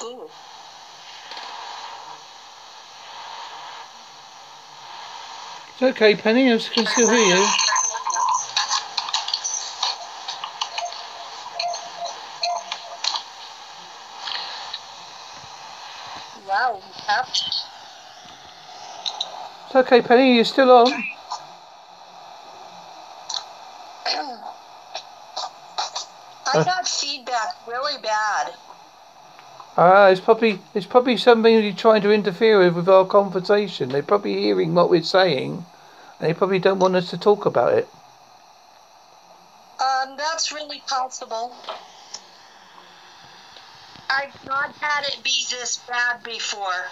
Ooh. 0.01 0.31
It's 5.79 5.83
okay, 5.83 6.15
Penny. 6.15 6.47
I 6.51 6.57
can 6.57 6.87
still 6.87 7.07
hear 7.07 7.37
you. 7.37 7.47
Wow. 16.47 16.81
It's 19.67 19.75
okay, 19.75 20.01
Penny. 20.01 20.33
You're 20.37 20.45
still 20.45 20.71
on. 20.71 20.87
I 26.47 26.63
got 26.63 26.87
feedback 26.87 27.53
really 27.67 28.01
bad. 28.01 28.55
Ah, 29.77 30.07
it's 30.07 30.19
probably 30.19 30.59
it's 30.73 30.87
probably 30.87 31.17
somebody 31.17 31.71
trying 31.71 32.01
to 32.01 32.11
interfere 32.11 32.57
with, 32.59 32.73
with 32.75 32.89
our 32.89 33.05
conversation. 33.05 33.89
They're 33.89 34.01
probably 34.01 34.41
hearing 34.41 34.73
what 34.73 34.89
we're 34.89 35.03
saying, 35.03 35.65
and 36.19 36.29
they 36.29 36.33
probably 36.33 36.57
don't 36.57 36.79
want 36.79 36.95
us 36.95 37.11
to 37.11 37.17
talk 37.17 37.45
about 37.45 37.73
it. 37.73 37.87
Um, 39.79 40.17
that's 40.17 40.51
really 40.51 40.81
possible. 40.87 41.55
I've 44.09 44.45
not 44.47 44.73
had 44.77 45.05
it 45.05 45.23
be 45.23 45.45
this 45.51 45.77
bad 45.87 46.23
before. 46.23 46.87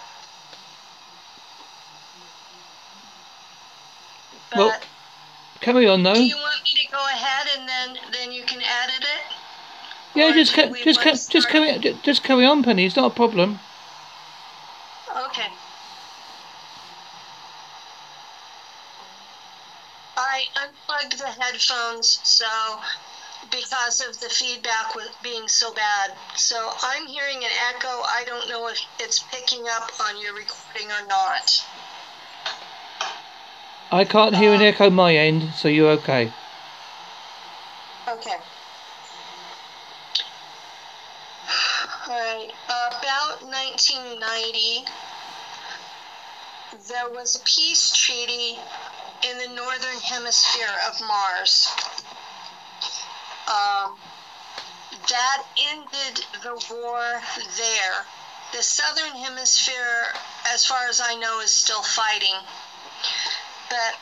But 4.52 4.58
Well, 4.58 4.80
Carry 5.60 5.88
on, 5.88 6.02
do 6.02 6.10
though. 6.10 6.20
you 6.20 6.36
want 6.36 6.62
me 6.62 6.80
to 6.84 6.92
go 6.92 7.04
ahead 7.06 7.48
and 7.58 7.68
then 7.68 7.98
then 8.12 8.30
you 8.30 8.44
can 8.44 8.60
edit 8.60 9.02
it? 9.02 9.25
Yeah, 10.16 10.32
just 10.32 10.54
ca- 10.54 10.72
just 10.82 11.00
ca- 11.00 11.12
just 11.12 11.48
carry 11.48 11.78
ju- 11.78 11.98
just 12.02 12.22
carry 12.22 12.46
on, 12.46 12.62
Penny. 12.62 12.86
It's 12.86 12.96
not 12.96 13.12
a 13.12 13.14
problem. 13.14 13.60
Okay. 15.10 15.48
I 20.16 20.44
unplugged 20.56 21.18
the 21.18 21.26
headphones, 21.26 22.18
so 22.22 22.46
because 23.50 24.00
of 24.00 24.18
the 24.20 24.30
feedback 24.30 24.94
with 24.94 25.14
being 25.22 25.46
so 25.48 25.72
bad. 25.74 26.12
So 26.34 26.72
I'm 26.82 27.06
hearing 27.06 27.44
an 27.44 27.50
echo. 27.68 27.88
I 27.88 28.24
don't 28.26 28.48
know 28.48 28.68
if 28.68 28.80
it's 28.98 29.22
picking 29.30 29.64
up 29.68 29.90
on 30.00 30.20
your 30.20 30.34
recording 30.34 30.90
or 30.90 31.06
not. 31.06 31.64
I 33.92 34.04
can't 34.04 34.34
hear 34.34 34.54
an 34.54 34.62
uh, 34.62 34.64
echo 34.64 34.88
my 34.90 35.14
end, 35.14 35.52
so 35.54 35.68
you're. 35.68 35.90
Okay. 35.90 36.32
All 42.08 42.14
right. 42.14 42.50
About 42.66 43.42
1990, 43.42 44.84
there 47.06 47.14
was 47.14 47.36
a 47.36 47.40
peace 47.40 47.92
treaty 47.92 48.58
in 49.22 49.38
the 49.38 49.48
northern 49.54 50.00
hemisphere 50.00 50.74
of 50.88 51.00
Mars. 51.00 51.68
Um, 53.46 53.96
that 55.08 55.44
ended 55.56 56.24
the 56.42 56.54
war 56.70 57.22
there. 57.56 58.06
The 58.52 58.62
southern 58.62 59.14
hemisphere, 59.16 60.06
as 60.48 60.66
far 60.66 60.88
as 60.88 61.00
I 61.00 61.14
know, 61.14 61.40
is 61.40 61.50
still 61.50 61.82
fighting. 61.82 62.34
But 63.70 63.94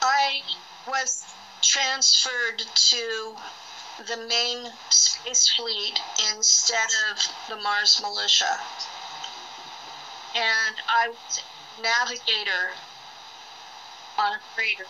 I 0.00 0.42
was 0.88 1.24
transferred 1.60 2.64
to 2.74 3.36
the 4.08 4.16
main 4.16 4.72
space 4.90 5.52
fleet 5.54 6.00
instead 6.34 6.88
of 7.10 7.18
the 7.48 7.62
Mars 7.62 8.00
militia. 8.00 8.58
And 10.34 10.76
I 10.88 11.08
was 11.08 11.42
navigator 11.82 12.70
on 14.18 14.32
a 14.32 14.40
freighter. 14.54 14.86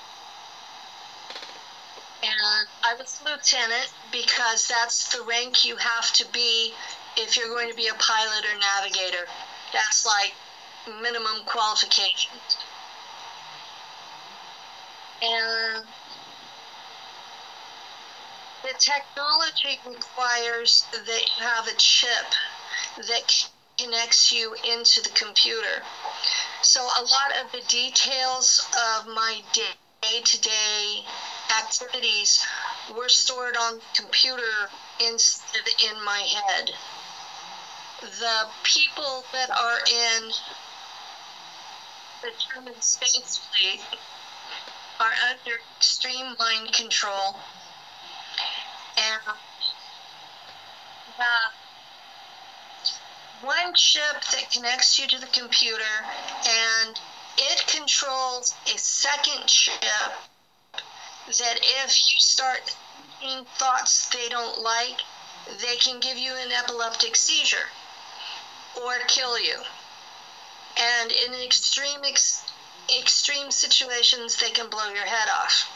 And 2.22 2.68
I 2.85 2.94
was 2.94 3.20
lieutenant 3.24 3.88
because 4.12 4.68
that's 4.68 5.12
the 5.12 5.22
rank 5.22 5.64
you 5.64 5.76
have 5.76 6.12
to 6.12 6.26
be 6.26 6.72
if 7.16 7.37
you're 7.37 7.48
going 7.48 7.68
to 7.68 7.74
be 7.74 7.88
a 7.88 7.94
pilot 7.94 8.44
or 8.44 8.59
navigator. 8.59 9.26
That's 9.72 10.07
like 10.07 10.35
minimum 11.02 11.44
qualifications. 11.46 12.57
And 15.22 15.85
the 18.62 18.74
technology 18.78 19.81
requires 19.85 20.85
that 20.92 21.22
you 21.22 21.44
have 21.44 21.66
a 21.66 21.74
chip 21.76 22.26
that 23.09 23.48
connects 23.78 24.32
you 24.32 24.54
into 24.64 25.02
the 25.02 25.11
computer. 25.11 25.82
So 26.62 26.82
a 26.82 27.02
lot 27.02 27.44
of 27.44 27.52
the 27.52 27.62
details 27.68 28.66
of 28.78 29.06
my 29.06 29.42
day 29.52 30.20
to 30.24 30.40
day 30.40 31.04
activities 31.50 32.44
were 32.94 33.08
stored 33.08 33.56
on 33.56 33.78
the 33.78 34.02
computer 34.02 34.70
instead 35.00 35.61
of 35.61 35.66
in 35.90 36.04
my 36.04 36.20
head. 36.20 36.70
The 38.00 38.48
people 38.64 39.24
that 39.32 39.50
are 39.50 39.78
in 39.78 40.32
the 42.22 42.32
German 42.52 42.80
space 42.80 43.38
fleet 43.50 43.80
are 45.00 45.12
under 45.30 45.61
extreme 45.78 46.37
mind 46.38 46.72
control 46.72 47.40
and 48.96 49.22
one 53.72 53.76
chip 53.76 54.22
that 54.32 54.50
connects 54.50 54.98
you 54.98 55.06
to 55.08 55.18
the 55.18 55.26
computer 55.28 56.04
and 56.46 57.00
it 57.38 57.66
controls 57.66 58.54
a 58.66 58.76
second 58.76 59.46
chip 59.46 60.12
that 61.38 61.58
if 61.62 62.12
you 62.12 62.20
start 62.20 62.76
thinking 63.18 63.46
thoughts 63.56 64.11
they 64.11 64.28
don't 64.28 64.61
like, 64.61 65.00
they 65.62 65.76
can 65.76 66.00
give 66.00 66.18
you 66.18 66.35
an 66.35 66.52
epileptic 66.52 67.16
seizure 67.16 67.68
or 68.76 68.98
kill 69.08 69.40
you. 69.40 69.56
And 70.76 71.11
in 71.11 71.32
extreme 71.42 72.04
ex- 72.04 72.42
extreme 72.94 73.50
situations, 73.50 74.37
they 74.37 74.50
can 74.50 74.68
blow 74.68 74.92
your 74.92 75.06
head 75.06 75.28
off. 75.30 75.66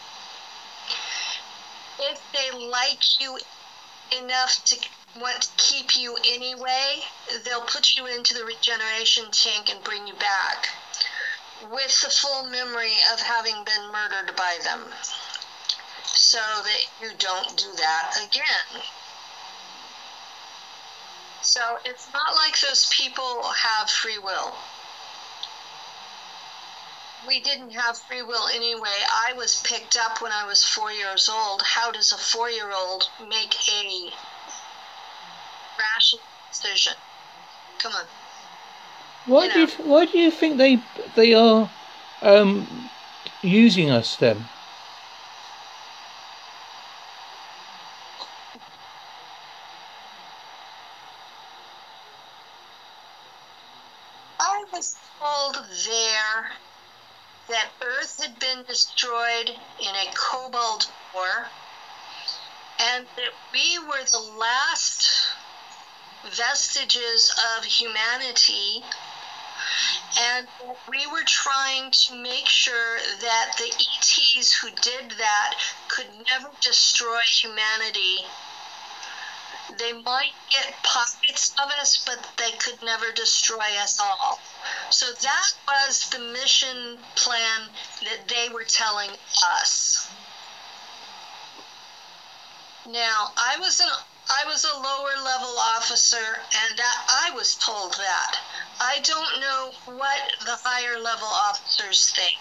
If 1.99 2.21
they 2.33 2.51
like 2.51 3.21
you 3.21 3.39
enough 4.13 4.63
to 4.67 4.77
want 5.17 5.43
to 5.43 5.49
keep 5.57 5.97
you 5.97 6.17
anyway, 6.27 7.01
they'll 7.45 7.63
put 7.63 7.97
you 7.97 8.07
into 8.07 8.35
the 8.35 8.45
regeneration 8.45 9.31
tank 9.31 9.69
and 9.69 9.83
bring 9.83 10.07
you 10.07 10.15
back 10.15 10.69
with 11.71 12.01
the 12.03 12.11
full 12.11 12.45
memory 12.45 12.95
of 13.13 13.21
having 13.21 13.65
been 13.65 13.93
murdered 13.93 14.37
by 14.37 14.59
them 14.63 14.93
so 16.05 16.39
that 16.39 16.85
you 17.01 17.13
don't 17.19 17.57
do 17.57 17.73
that 17.77 18.17
again. 18.27 18.83
So 21.43 21.79
it's 21.85 22.13
not 22.13 22.35
like 22.35 22.61
those 22.61 22.87
people 22.87 23.43
have 23.43 23.91
free 23.91 24.19
will. 24.19 24.57
We 27.27 27.41
didn't 27.41 27.71
have 27.71 27.99
free 27.99 28.23
will 28.23 28.49
anyway. 28.49 29.05
I 29.11 29.33
was 29.33 29.63
picked 29.63 29.97
up 29.97 30.21
when 30.21 30.33
I 30.33 30.45
was 30.45 30.65
four 30.65 30.93
years 30.93 31.29
old. 31.29 31.63
How 31.63 31.91
does 31.91 32.13
a 32.13 32.19
four 32.19 32.51
year 32.51 32.73
old 32.73 33.09
make 33.21 33.55
a 33.69 34.13
rational 35.79 36.23
decision? 36.51 36.95
Come 37.79 37.93
on. 37.95 38.07
Why 39.25 39.47
You 39.47 39.53
do 39.53 39.61
you 39.61 39.67
know. 39.67 39.85
why 39.85 40.05
do 40.07 40.19
you 40.19 40.31
think 40.31 40.59
they 40.59 40.83
they 41.15 41.35
are 41.35 41.71
um, 42.23 42.91
using 43.43 43.91
us 43.91 44.17
then? 44.17 44.49
I 54.41 54.65
was 54.73 54.97
told 55.21 55.57
there 55.87 56.53
that 57.49 57.71
Earth 57.83 58.21
had 58.23 58.39
been 58.39 58.63
destroyed 58.65 59.51
in 59.81 59.95
a 59.95 60.13
cobalt 60.15 60.91
war 61.15 61.51
and 62.79 63.07
that 63.17 63.33
we 63.53 63.79
were 63.81 64.05
the 64.13 64.19
last 64.39 65.09
vestiges 66.25 67.33
of 67.57 67.65
humanity 67.65 68.83
and 70.19 70.47
we 70.89 71.07
were 71.07 71.25
trying 71.25 71.91
to 71.91 72.15
make 72.15 72.47
sure 72.47 72.99
that 73.21 73.57
the 73.59 73.67
ETs 73.67 74.53
who 74.53 74.71
did 74.71 75.11
that 75.19 75.55
could 75.89 76.09
never 76.27 76.51
destroy 76.61 77.21
humanity. 77.21 78.27
They 79.79 79.93
might 79.93 80.33
get 80.51 80.83
pockets 80.83 81.53
of 81.59 81.71
us, 81.71 81.97
but 82.07 82.25
they 82.37 82.53
could 82.53 82.83
never 82.83 83.13
destroy 83.13 83.77
us 83.77 83.99
all. 83.99 84.41
So 84.91 85.13
that 85.13 85.53
was 85.67 86.09
the 86.11 86.19
mission 86.19 86.99
plan 87.17 87.71
that 88.05 88.29
they 88.29 88.49
were 88.49 88.65
telling 88.65 89.11
us. 89.45 90.09
Now, 92.87 93.33
I 93.37 93.57
was 93.59 93.81
an 93.81 93.91
I 94.29 94.45
was 94.45 94.65
a 94.65 94.75
lower 94.75 95.17
level 95.23 95.57
officer 95.59 96.43
and 96.55 96.81
I 96.83 97.31
was 97.35 97.55
told 97.55 97.95
that. 97.95 98.39
I 98.81 98.99
don't 99.01 99.41
know 99.41 99.73
what 99.85 100.21
the 100.45 100.57
higher 100.57 100.99
level 100.99 101.29
officers 101.29 102.11
think. 102.11 102.37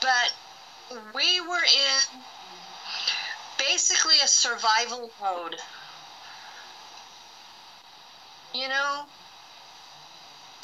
But 0.00 0.32
we 1.14 1.40
were 1.40 1.64
in 1.64 2.22
basically 3.58 4.20
a 4.20 4.28
survival 4.28 5.12
mode. 5.20 5.56
You 8.52 8.68
know, 8.68 9.06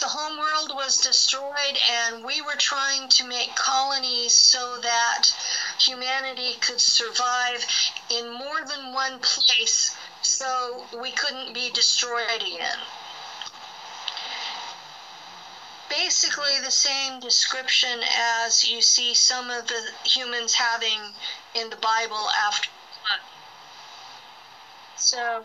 the 0.05 0.11
home 0.11 0.39
world 0.39 0.71
was 0.75 0.99
destroyed, 0.99 1.79
and 1.91 2.23
we 2.23 2.43
were 2.43 2.57
trying 2.57 3.09
to 3.09 3.25
make 3.25 3.57
colonies 3.57 4.35
so 4.35 4.77
that 4.83 5.31
humanity 5.81 6.59
could 6.61 6.79
survive 6.79 7.65
in 8.11 8.31
more 8.31 8.67
than 8.67 8.93
one 8.93 9.19
place 9.21 9.97
so 10.21 10.85
we 11.01 11.11
couldn't 11.11 11.55
be 11.55 11.71
destroyed 11.71 12.43
again. 12.43 12.77
Basically, 15.89 16.61
the 16.61 16.71
same 16.71 17.19
description 17.19 18.05
as 18.15 18.63
you 18.63 18.83
see 18.83 19.15
some 19.15 19.49
of 19.49 19.69
the 19.69 19.91
humans 20.05 20.53
having 20.53 21.15
in 21.55 21.71
the 21.71 21.77
Bible 21.77 22.29
after. 22.47 22.69
So, 24.97 25.45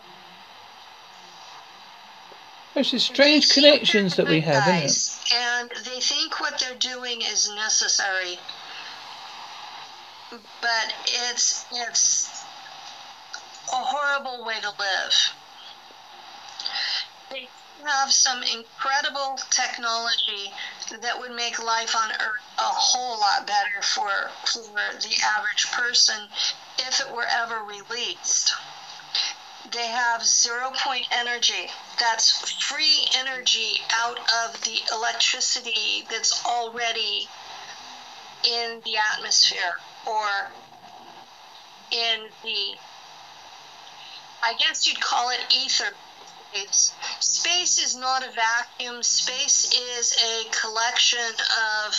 There's 2.74 2.92
these 2.92 3.04
strange 3.04 3.48
connections 3.48 4.16
that 4.16 4.28
we 4.28 4.40
have, 4.40 4.68
isn't 4.68 5.32
it? 5.32 5.34
And 5.34 5.70
they 5.84 6.00
think 6.00 6.40
what 6.40 6.58
they're 6.60 6.74
doing 6.74 7.20
is 7.20 7.48
necessary. 7.48 8.38
But 10.30 10.94
it's 11.06 11.64
it's 11.72 12.30
a 13.72 13.76
horrible 13.76 14.44
way 14.44 14.60
to 14.60 14.70
live. 14.78 15.32
They 17.30 17.48
have 17.84 18.12
some 18.12 18.42
incredible 18.44 19.38
technology 19.50 20.52
that 21.00 21.18
would 21.18 21.32
make 21.32 21.62
life 21.62 21.96
on 21.96 22.12
Earth 22.12 22.42
a 22.58 22.62
whole 22.62 23.18
lot 23.18 23.46
better 23.46 23.82
for 23.82 24.30
for 24.44 24.62
the 25.00 25.16
average 25.24 25.66
person 25.72 26.28
if 26.78 27.00
it 27.00 27.10
were 27.10 27.26
ever 27.26 27.62
released. 27.62 28.54
They 29.72 29.86
have 29.86 30.24
zero 30.24 30.72
point 30.74 31.06
energy. 31.10 31.70
That's 31.98 32.50
free 32.62 33.06
energy 33.14 33.80
out 33.90 34.18
of 34.18 34.60
the 34.62 34.80
electricity 34.92 36.06
that's 36.10 36.44
already 36.44 37.28
in 38.44 38.80
the 38.84 38.96
atmosphere 38.96 39.78
or 40.06 40.50
in 41.90 42.30
the, 42.42 42.74
I 44.42 44.54
guess 44.54 44.86
you'd 44.86 45.00
call 45.00 45.30
it 45.30 45.40
ether. 45.54 45.92
It's, 46.52 46.92
space 47.20 47.78
is 47.78 47.94
not 47.94 48.26
a 48.26 48.30
vacuum. 48.32 49.02
Space 49.02 49.72
is 49.72 50.16
a 50.20 50.44
collection 50.50 51.34
of 51.84 51.94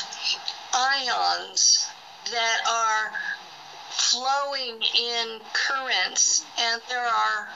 ions 0.73 1.87
that 2.31 2.61
are 2.67 3.13
flowing 3.91 4.81
in 4.81 5.39
currents, 5.53 6.45
and 6.59 6.81
there 6.89 7.05
are 7.05 7.49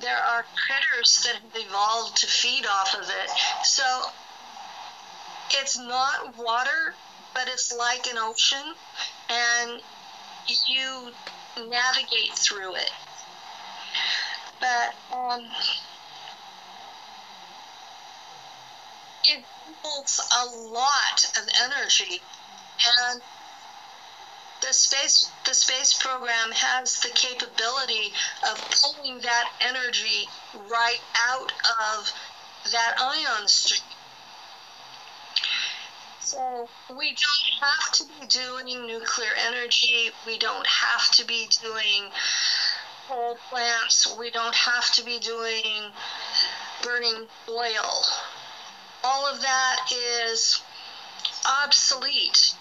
there 0.00 0.16
are 0.16 0.44
critters 0.66 1.22
that 1.24 1.34
have 1.36 1.66
evolved 1.66 2.16
to 2.16 2.26
feed 2.26 2.66
off 2.66 2.94
of 2.94 3.08
it. 3.08 3.30
So 3.64 3.84
it's 5.50 5.78
not 5.78 6.36
water, 6.36 6.94
but 7.34 7.48
it's 7.48 7.72
like 7.72 8.06
an 8.06 8.18
ocean, 8.18 8.74
and 9.28 9.80
you 10.66 11.12
navigate 11.58 12.32
through 12.32 12.74
it. 12.76 12.90
But 14.60 14.94
um, 15.12 15.40
it 19.24 19.44
holds 19.82 20.20
a 20.36 20.46
lot 20.46 21.32
of 21.36 21.48
energy, 21.64 22.22
and 22.98 23.20
the 24.62 24.72
space 24.72 25.28
the 25.44 25.54
space 25.54 25.92
program 25.92 26.52
has 26.52 27.00
the 27.00 27.10
capability 27.10 28.12
of 28.48 28.58
pulling 28.70 29.20
that 29.20 29.50
energy 29.60 30.28
right 30.68 31.00
out 31.16 31.52
of 31.80 32.12
that 32.70 32.94
ion 32.98 33.48
stream. 33.48 33.82
So 36.20 36.68
we 36.88 37.08
don't 37.08 37.60
have 37.60 37.92
to 37.92 38.04
be 38.04 38.26
doing 38.26 38.86
nuclear 38.86 39.32
energy. 39.36 40.10
We 40.24 40.38
don't 40.38 40.66
have 40.66 41.10
to 41.16 41.24
be 41.24 41.48
doing 41.60 42.10
coal 43.08 43.36
plants. 43.50 44.16
We 44.16 44.30
don't 44.30 44.54
have 44.54 44.92
to 44.92 45.04
be 45.04 45.18
doing 45.18 45.92
burning 46.82 47.26
oil. 47.48 48.04
All 49.04 49.26
of 49.26 49.42
that 49.42 49.92
is 49.92 50.62
obsolete 51.44 52.54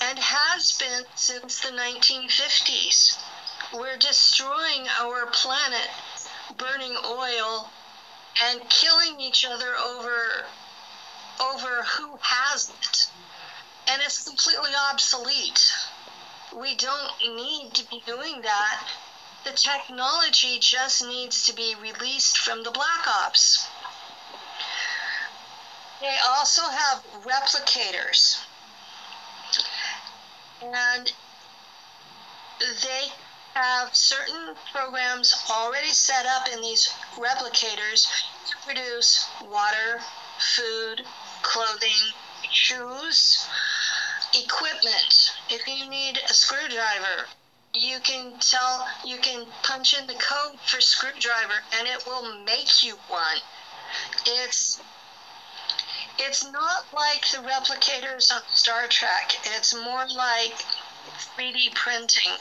and 0.00 0.18
has 0.18 0.72
been 0.72 1.04
since 1.14 1.60
the 1.60 1.70
1950s. 1.70 3.18
We're 3.72 3.96
destroying 3.96 4.86
our 4.98 5.26
planet, 5.26 5.90
burning 6.56 6.96
oil, 7.04 7.70
and 8.42 8.68
killing 8.68 9.20
each 9.20 9.44
other 9.44 9.76
over 9.76 10.44
over 11.40 11.82
who 11.82 12.18
has 12.22 12.70
it. 12.70 13.08
And 13.88 14.02
it's 14.02 14.24
completely 14.24 14.74
obsolete. 14.90 15.74
We 16.54 16.74
don't 16.74 17.12
need 17.36 17.74
to 17.74 17.84
be 17.84 18.02
doing 18.06 18.42
that. 18.42 18.88
The 19.44 19.52
technology 19.52 20.58
just 20.58 21.04
needs 21.04 21.44
to 21.46 21.52
be 21.52 21.74
released 21.74 22.38
from 22.38 22.62
the 22.62 22.70
Black 22.70 23.06
Ops. 23.06 23.66
They 26.00 26.18
also 26.28 26.62
have 26.62 27.04
replicators. 27.22 28.38
And 30.62 31.12
they 32.58 33.12
have 33.54 33.94
certain 33.96 34.54
programs 34.72 35.34
already 35.50 35.92
set 35.92 36.26
up 36.26 36.48
in 36.48 36.60
these 36.60 36.88
replicators 37.16 38.06
to 38.48 38.56
produce 38.64 39.26
water, 39.44 40.02
food, 40.38 41.06
clothing, 41.42 42.12
shoes, 42.50 43.46
equipment. 44.34 45.32
If 45.48 45.66
you 45.66 45.88
need 45.88 46.20
a 46.28 46.34
screwdriver, 46.34 47.26
you 47.72 48.00
can 48.00 48.38
tell 48.40 48.86
you 49.04 49.18
can 49.18 49.46
punch 49.62 49.98
in 49.98 50.06
the 50.06 50.14
code 50.14 50.58
for 50.60 50.80
screwdriver 50.80 51.62
and 51.78 51.88
it 51.88 52.04
will 52.06 52.38
make 52.44 52.82
you 52.82 52.96
one. 53.08 53.38
It's 54.26 54.80
it's 56.18 56.44
not 56.44 56.86
like 56.92 57.28
the 57.30 57.38
replicators 57.38 58.32
on 58.32 58.42
Star 58.52 58.86
Trek. 58.88 59.34
It's 59.44 59.74
more 59.74 60.06
like 60.08 60.64
3D 61.36 61.74
printing, 61.74 62.32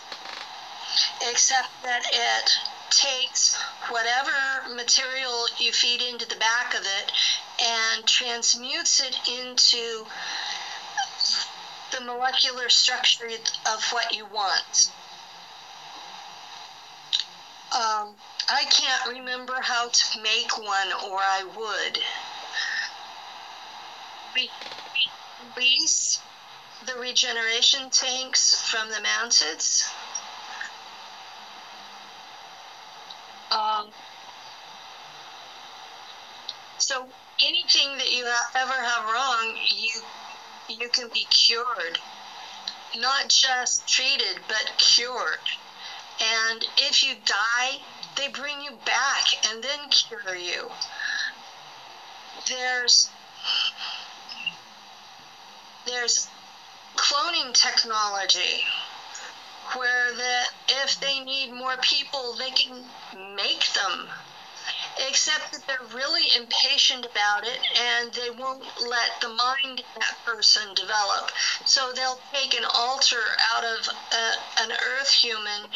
except 1.21 1.69
that 1.83 2.03
it 2.11 2.51
takes 2.89 3.55
whatever 3.89 4.31
material 4.73 5.47
you 5.57 5.71
feed 5.71 6.01
into 6.01 6.27
the 6.27 6.35
back 6.35 6.73
of 6.73 6.85
it 6.85 7.11
and 7.61 8.05
transmutes 8.05 8.99
it 8.99 9.15
into 9.27 10.05
the 11.91 12.01
molecular 12.01 12.69
structure 12.69 13.29
of 13.67 13.83
what 13.91 14.15
you 14.15 14.25
want. 14.25 14.91
Um, 17.71 18.15
I 18.47 18.63
can't 18.65 19.09
remember 19.09 19.59
how 19.59 19.89
to 19.89 20.21
make 20.21 20.57
one, 20.57 20.93
or 21.03 21.19
I 21.19 21.43
would. 21.43 21.99
Release 25.55 26.19
the 26.85 26.95
regeneration 26.95 27.89
tanks 27.89 28.69
from 28.69 28.89
the 28.89 29.01
mountains. 29.01 29.85
Um, 33.51 33.89
so 36.77 37.07
anything 37.41 37.97
that 37.97 38.11
you 38.11 38.25
ever 38.55 38.73
have 38.73 39.05
wrong, 39.05 39.55
you 39.69 40.01
you 40.67 40.89
can 40.89 41.09
be 41.13 41.25
cured, 41.29 41.99
not 42.97 43.29
just 43.29 43.87
treated, 43.87 44.39
but 44.47 44.73
cured. 44.77 45.39
And 46.19 46.65
if 46.77 47.03
you 47.03 47.15
die, 47.25 47.79
they 48.15 48.29
bring 48.29 48.61
you 48.61 48.71
back 48.85 49.25
and 49.49 49.63
then 49.63 49.89
cure 49.89 50.35
you. 50.35 50.71
There's 52.47 53.09
there's 55.85 56.27
cloning 56.95 57.53
technology 57.53 58.65
where 59.73 60.13
that 60.13 60.49
if 60.67 60.99
they 60.99 61.19
need 61.19 61.51
more 61.51 61.77
people 61.77 62.35
they 62.35 62.51
can 62.51 62.85
make 63.35 63.73
them. 63.73 64.09
Except 64.97 65.51
that 65.51 65.67
they're 65.67 65.87
really 65.93 66.33
impatient 66.35 67.05
about 67.05 67.45
it 67.45 67.59
and 67.77 68.13
they 68.13 68.29
won't 68.29 68.65
let 68.81 69.19
the 69.21 69.29
mind 69.29 69.79
of 69.81 70.01
that 70.01 70.17
person 70.25 70.73
develop. 70.73 71.31
So 71.65 71.91
they'll 71.91 72.19
take 72.31 72.53
an 72.53 72.65
alter 72.65 73.23
out 73.53 73.63
of 73.63 73.87
a, 74.11 74.33
an 74.61 74.71
earth 74.71 75.11
human 75.11 75.67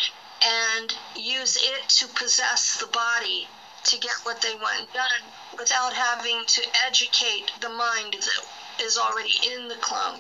and 0.41 0.95
use 1.15 1.58
it 1.58 1.89
to 1.89 2.08
possess 2.08 2.80
the 2.80 2.88
body 2.88 3.48
to 3.86 3.98
get 3.98 4.15
what 4.24 4.41
they 4.41 4.56
want 4.56 4.91
done 4.93 5.22
without 5.58 5.93
having 5.93 6.45
to 6.45 6.63
educate 6.86 7.52
the 7.60 7.69
mind 7.69 8.13
that 8.13 8.45
is 8.81 8.97
already 8.97 9.33
in 9.53 9.67
the 9.67 9.75
clone. 9.75 10.19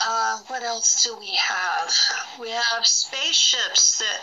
Uh, 0.00 0.38
what 0.46 0.62
else 0.62 1.02
do 1.02 1.16
we 1.16 1.34
have? 1.34 1.92
We 2.38 2.50
have 2.50 2.86
spaceships 2.86 3.98
that 3.98 4.20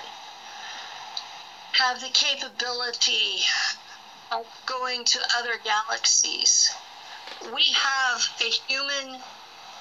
have 1.73 1.99
the 1.99 2.09
capability 2.09 3.41
of 4.31 4.45
going 4.65 5.03
to 5.03 5.19
other 5.38 5.59
galaxies. 5.63 6.71
We 7.53 7.63
have 7.73 8.29
a 8.39 8.49
human 8.67 9.19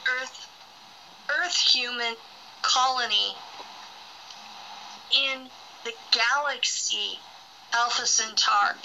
Earth 0.08 0.48
Earth 1.28 1.56
human 1.56 2.16
colony 2.62 3.36
in 5.12 5.48
the 5.84 5.92
galaxy 6.10 7.18
Alpha 7.72 8.06
Centauri. 8.06 8.78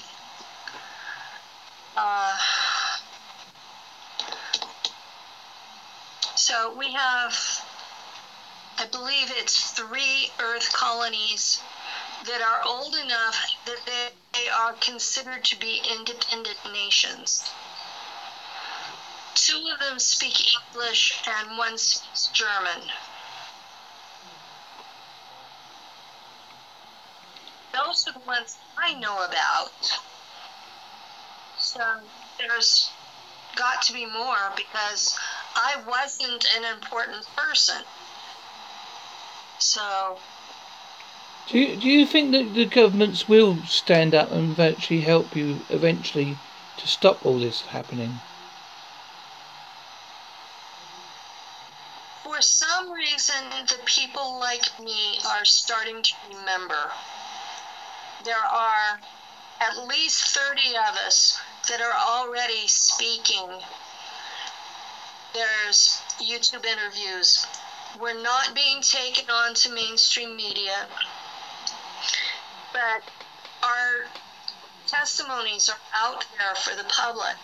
Uh, 1.99 2.37
so 6.35 6.71
we 6.77 6.93
have, 6.93 7.35
I 8.77 8.85
believe 8.85 9.31
it's 9.31 9.71
three 9.71 10.29
Earth 10.39 10.71
colonies 10.73 11.59
that 12.27 12.39
are 12.41 12.61
old 12.63 12.95
enough 12.95 13.35
that 13.65 14.11
they 14.33 14.47
are 14.47 14.73
considered 14.73 15.43
to 15.45 15.55
be 15.55 15.81
independent 15.89 16.59
nations. 16.71 17.43
Two 19.33 19.67
of 19.73 19.79
them 19.79 19.97
speak 19.97 20.53
English 20.53 21.19
and 21.25 21.57
one 21.57 21.79
speaks 21.79 22.27
German. 22.27 22.91
Those 27.73 28.07
are 28.07 28.13
the 28.13 28.19
ones 28.19 28.55
I 28.77 28.93
know 28.93 29.23
about. 29.23 29.71
So 31.67 31.81
um, 31.81 31.99
there's 32.39 32.91
got 33.57 33.81
to 33.81 33.93
be 33.93 34.05
more 34.05 34.53
because 34.55 35.19
I 35.53 35.75
wasn't 35.85 36.47
an 36.55 36.63
important 36.63 37.27
person. 37.35 37.83
So. 39.59 40.17
Do 41.49 41.59
you, 41.59 41.75
do 41.75 41.89
you 41.89 42.05
think 42.05 42.31
that 42.31 42.53
the 42.53 42.65
governments 42.65 43.27
will 43.27 43.57
stand 43.65 44.15
up 44.15 44.31
and 44.31 44.57
actually 44.57 45.01
help 45.01 45.35
you 45.35 45.59
eventually 45.69 46.37
to 46.77 46.87
stop 46.87 47.25
all 47.25 47.37
this 47.37 47.63
happening? 47.63 48.21
For 52.23 52.41
some 52.41 52.93
reason, 52.93 53.43
the 53.65 53.79
people 53.83 54.39
like 54.39 54.79
me 54.79 55.19
are 55.27 55.43
starting 55.43 56.01
to 56.01 56.13
remember. 56.29 56.91
There 58.23 58.37
are 58.37 58.99
at 59.59 59.87
least 59.87 60.23
30 60.37 60.77
of 60.77 60.95
us 61.05 61.41
that 61.67 61.81
are 61.81 61.93
already 61.93 62.67
speaking 62.67 63.61
there's 65.37 66.01
YouTube 66.19 66.65
interviews. 66.65 67.45
We're 67.99 68.19
not 68.21 68.55
being 68.55 68.81
taken 68.81 69.29
on 69.29 69.53
to 69.55 69.69
mainstream 69.69 70.35
media, 70.35 70.87
but 72.73 73.03
our 73.61 74.07
testimonies 74.87 75.69
are 75.69 75.79
out 75.93 76.25
there 76.37 76.55
for 76.55 76.75
the 76.75 76.85
public. 76.85 77.35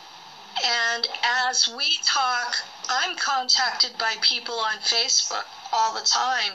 And 0.65 1.07
as 1.23 1.67
we 1.67 1.97
talk, 2.03 2.55
I'm 2.89 3.15
contacted 3.15 3.97
by 3.97 4.15
people 4.21 4.55
on 4.55 4.77
Facebook 4.79 5.45
all 5.71 5.93
the 5.93 6.05
time. 6.05 6.53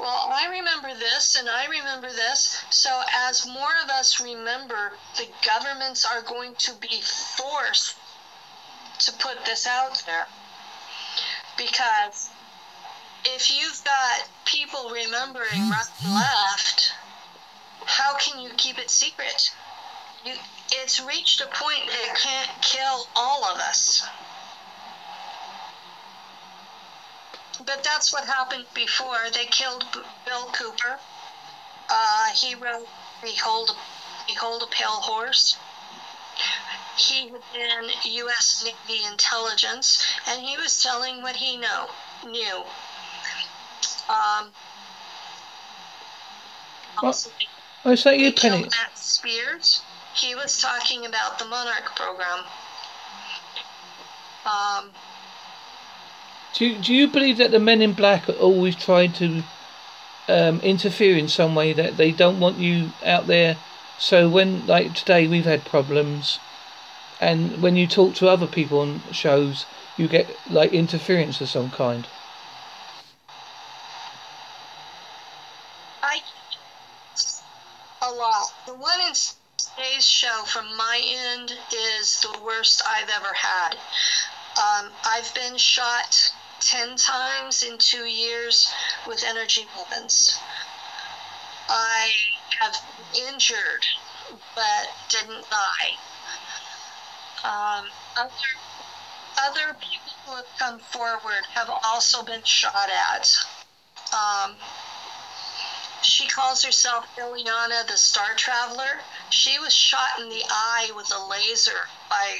Well, 0.00 0.30
I 0.32 0.46
remember 0.46 0.94
this 0.94 1.36
and 1.36 1.46
I 1.46 1.66
remember 1.66 2.10
this. 2.10 2.62
So, 2.70 3.02
as 3.14 3.46
more 3.46 3.76
of 3.82 3.90
us 3.90 4.18
remember, 4.18 4.92
the 5.18 5.28
governments 5.44 6.06
are 6.06 6.22
going 6.22 6.54
to 6.54 6.72
be 6.72 7.02
forced 7.02 7.96
to 9.00 9.12
put 9.12 9.44
this 9.44 9.66
out 9.66 10.02
there 10.06 10.26
because 11.58 12.30
if 13.24 13.50
you've 13.50 13.84
got 13.84 14.26
people 14.46 14.88
remembering 14.90 15.68
right 15.68 15.86
and 16.02 16.14
left, 16.14 16.94
how 17.84 18.16
can 18.16 18.40
you 18.40 18.50
keep 18.56 18.78
it 18.78 18.88
secret? 18.88 19.50
You, 20.24 20.34
it's 20.72 21.00
reached 21.00 21.42
a 21.42 21.46
point 21.46 21.86
that 21.86 22.10
it 22.10 22.16
can't 22.16 22.50
kill 22.62 23.06
all 23.14 23.44
of 23.44 23.58
us. 23.58 24.02
But 27.66 27.84
that's 27.84 28.12
what 28.12 28.24
happened 28.24 28.64
before. 28.74 29.30
They 29.32 29.46
killed 29.46 29.84
B- 29.92 30.00
Bill 30.24 30.46
Cooper. 30.52 30.98
Uh, 31.88 32.28
he 32.34 32.54
wrote 32.54 32.88
"Behold, 33.22 33.76
Behold 34.26 34.62
a 34.62 34.66
Pale 34.66 35.00
Horse." 35.00 35.56
he 36.96 37.28
had 37.28 37.40
been 37.52 37.90
U.S. 38.04 38.64
Navy 38.64 39.04
intelligence, 39.04 40.04
and 40.26 40.40
he 40.40 40.56
was 40.56 40.82
telling 40.82 41.22
what 41.22 41.36
he 41.36 41.56
know 41.56 41.88
knew. 42.26 42.64
Um, 44.08 44.52
also, 47.02 47.30
I 47.84 47.94
say 47.94 48.18
you, 48.18 48.32
Penny. 48.32 48.62
Max 48.62 49.00
Spiers. 49.00 49.82
He 50.14 50.34
was 50.34 50.58
talking 50.60 51.06
about 51.06 51.38
the 51.38 51.44
Monarch 51.44 51.94
program. 51.96 52.44
Um, 54.44 54.92
do 56.54 56.66
you, 56.66 56.78
do 56.78 56.94
you 56.94 57.08
believe 57.08 57.38
that 57.38 57.50
the 57.50 57.58
men 57.58 57.80
in 57.80 57.92
black 57.92 58.28
are 58.28 58.32
always 58.32 58.74
trying 58.74 59.12
to 59.14 59.42
um, 60.28 60.60
interfere 60.60 61.16
in 61.16 61.28
some 61.28 61.54
way 61.54 61.72
that 61.72 61.96
they 61.96 62.10
don't 62.12 62.40
want 62.40 62.58
you 62.58 62.90
out 63.04 63.26
there? 63.26 63.56
So 63.98 64.28
when 64.28 64.66
like 64.66 64.94
today 64.94 65.26
we've 65.28 65.44
had 65.44 65.64
problems 65.64 66.40
and 67.20 67.62
when 67.62 67.76
you 67.76 67.86
talk 67.86 68.14
to 68.14 68.28
other 68.28 68.46
people 68.46 68.80
on 68.80 69.02
shows, 69.12 69.66
you 69.98 70.08
get 70.08 70.34
like 70.50 70.72
interference 70.72 71.40
of 71.40 71.48
some 71.48 71.70
kind. 71.70 72.06
I 76.02 76.20
a 78.02 78.10
lot. 78.10 78.52
The 78.66 78.72
one 78.72 79.00
in 79.06 79.12
today's 79.58 80.08
show 80.08 80.44
from 80.46 80.64
my 80.78 81.00
end 81.36 81.52
is 81.74 82.20
the 82.22 82.40
worst 82.42 82.82
I've 82.88 83.10
ever 83.10 83.34
had. 83.34 83.74
Um, 84.56 84.90
I've 85.04 85.32
been 85.34 85.58
shot 85.58 86.32
10 86.60 86.96
times 86.96 87.62
in 87.62 87.78
two 87.78 88.04
years 88.04 88.70
with 89.06 89.24
energy 89.24 89.66
weapons. 89.76 90.38
I 91.68 92.10
have 92.60 92.76
injured 93.28 93.86
but 94.54 94.88
didn't 95.08 95.44
die. 95.50 95.96
Um, 97.42 97.86
other, 98.16 98.30
other 99.38 99.76
people 99.80 100.12
who 100.26 100.36
have 100.36 100.46
come 100.58 100.78
forward 100.78 101.46
have 101.54 101.70
also 101.84 102.22
been 102.22 102.42
shot 102.44 102.90
at. 102.90 103.36
Um, 104.12 104.56
she 106.02 106.26
calls 106.28 106.64
herself 106.64 107.06
Ileana 107.16 107.86
the 107.86 107.96
Star 107.96 108.34
Traveler. 108.36 109.00
She 109.30 109.58
was 109.58 109.74
shot 109.74 110.18
in 110.18 110.28
the 110.28 110.42
eye 110.48 110.90
with 110.94 111.12
a 111.14 111.26
laser 111.26 111.88
by 112.08 112.38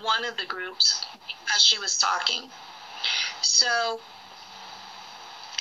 one 0.00 0.24
of 0.24 0.36
the 0.36 0.46
groups 0.46 1.04
as 1.54 1.62
she 1.62 1.78
was 1.78 1.98
talking. 1.98 2.50
So 3.44 4.00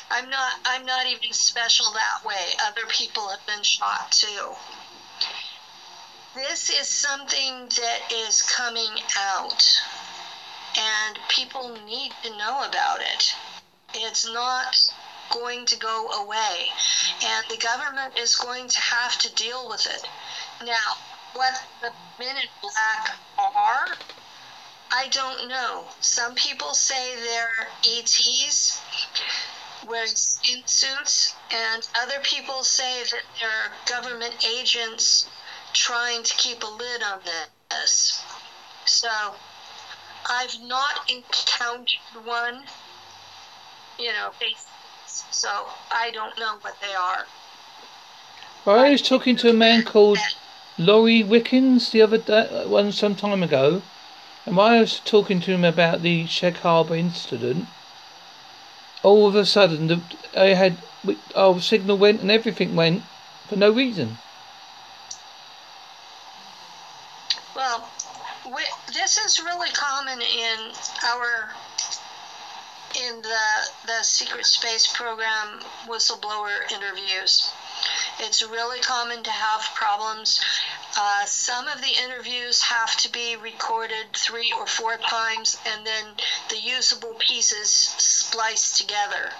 I'm 0.10 0.30
not 0.30 0.54
I'm 0.65 0.86
not 0.86 1.06
even 1.06 1.34
special 1.34 1.91
that 1.93 2.26
way. 2.26 2.54
Other 2.62 2.86
people 2.88 3.30
have 3.30 3.46
been 3.46 3.63
shot 3.63 4.12
too. 4.12 4.56
This 6.34 6.69
is 6.69 6.88
something 6.88 7.67
that 7.69 8.12
is 8.12 8.41
coming 8.41 8.96
out 9.17 9.63
and 10.78 11.19
people 11.30 11.76
need 11.86 12.12
to 12.24 12.38
know 12.38 12.63
about 12.63 13.02
it. 13.02 13.36
It's 13.93 14.26
not 14.26 14.76
going 15.30 15.65
to 15.65 15.76
go 15.76 16.10
away 16.12 16.69
and 17.24 17.46
the 17.50 17.58
government 17.58 18.17
is 18.17 18.36
going 18.36 18.69
to 18.69 18.80
have 18.80 19.17
to 19.19 19.34
deal 19.34 19.67
with 19.69 19.86
it. 19.88 20.08
Now, 20.63 20.98
what 21.34 21.54
the 21.82 21.91
men 22.19 22.38
in 22.38 22.48
black 22.62 23.17
are 23.38 23.88
I 24.95 25.08
don't 25.08 25.49
know. 25.49 25.86
Some 26.01 26.36
people 26.36 26.75
say 26.75 27.15
they're 27.15 27.67
ETs 27.84 28.79
wearing 29.88 30.08
skin 30.08 30.62
suits, 30.65 31.34
and 31.51 31.88
other 31.99 32.19
people 32.21 32.63
say 32.63 33.03
that 33.03 33.23
they're 33.41 33.97
government 33.97 34.36
agents 34.45 35.27
trying 35.73 36.21
to 36.23 36.36
keep 36.36 36.62
a 36.62 36.67
lid 36.67 37.01
on 37.01 37.19
this. 37.71 38.23
So 38.86 39.10
I've 40.29 40.62
not 40.62 41.10
encountered 41.10 42.23
one, 42.23 42.63
you 43.97 44.13
know, 44.13 44.32
so 45.08 45.49
I 45.91 46.12
don't 46.12 46.38
know 46.38 46.58
what 46.62 46.79
they 46.82 46.93
are. 46.93 47.25
I 48.65 48.91
was 48.91 49.01
talking 49.01 49.36
to 49.38 49.49
a 49.49 49.53
man 49.53 49.84
called 49.84 50.19
Laurie 50.77 51.23
Wickens 51.23 51.89
the 51.91 52.03
other 52.03 52.19
day, 52.19 52.47
uh, 52.47 52.67
one 52.69 52.91
some 52.91 53.15
time 53.15 53.41
ago, 53.41 53.82
and 54.45 54.58
while 54.58 54.73
I 54.73 54.79
was 54.82 54.99
talking 54.99 55.39
to 55.41 55.51
him 55.51 55.63
about 55.63 56.01
the 56.01 56.25
Shag 56.25 56.58
Harbour 56.58 56.95
incident, 56.95 57.67
all 59.01 59.27
of 59.27 59.36
a 59.36 59.45
sudden 59.45 59.88
the, 59.88 60.01
I 60.36 60.47
had 60.47 60.77
our 61.36 61.60
signal 61.60 61.97
went 61.97 62.21
and 62.21 62.32
everything 62.32 62.75
went 62.75 63.03
for 63.47 63.56
no 63.56 63.71
reason. 63.71 64.17
Well, 67.56 67.89
we, 68.45 68.63
this 68.93 69.17
is 69.17 69.39
really 69.39 69.69
common 69.71 70.21
in 70.21 70.71
our 71.06 71.53
in 72.95 73.21
the 73.21 73.69
the 73.88 74.03
secret 74.03 74.45
space 74.45 74.88
program 74.88 75.62
whistleblower 75.88 76.71
interviews. 76.71 77.51
It's 78.19 78.43
really 78.43 78.80
common 78.80 79.24
to 79.24 79.32
have 79.32 79.62
problems 79.76 80.39
uh, 80.96 81.26
some 81.26 81.67
of 81.67 81.82
the 81.82 81.91
interviews 82.04 82.62
have 82.62 82.96
to 82.98 83.12
be 83.12 83.36
recorded 83.36 84.13
three 84.13 84.54
or 84.58 84.67
four 84.67 84.98
times 84.98 85.58
and 85.65 85.86
then 85.86 86.06
the 86.50 86.58
usable 86.58 87.15
pieces 87.17 87.69
spliced 87.69 88.78
together. 88.78 89.32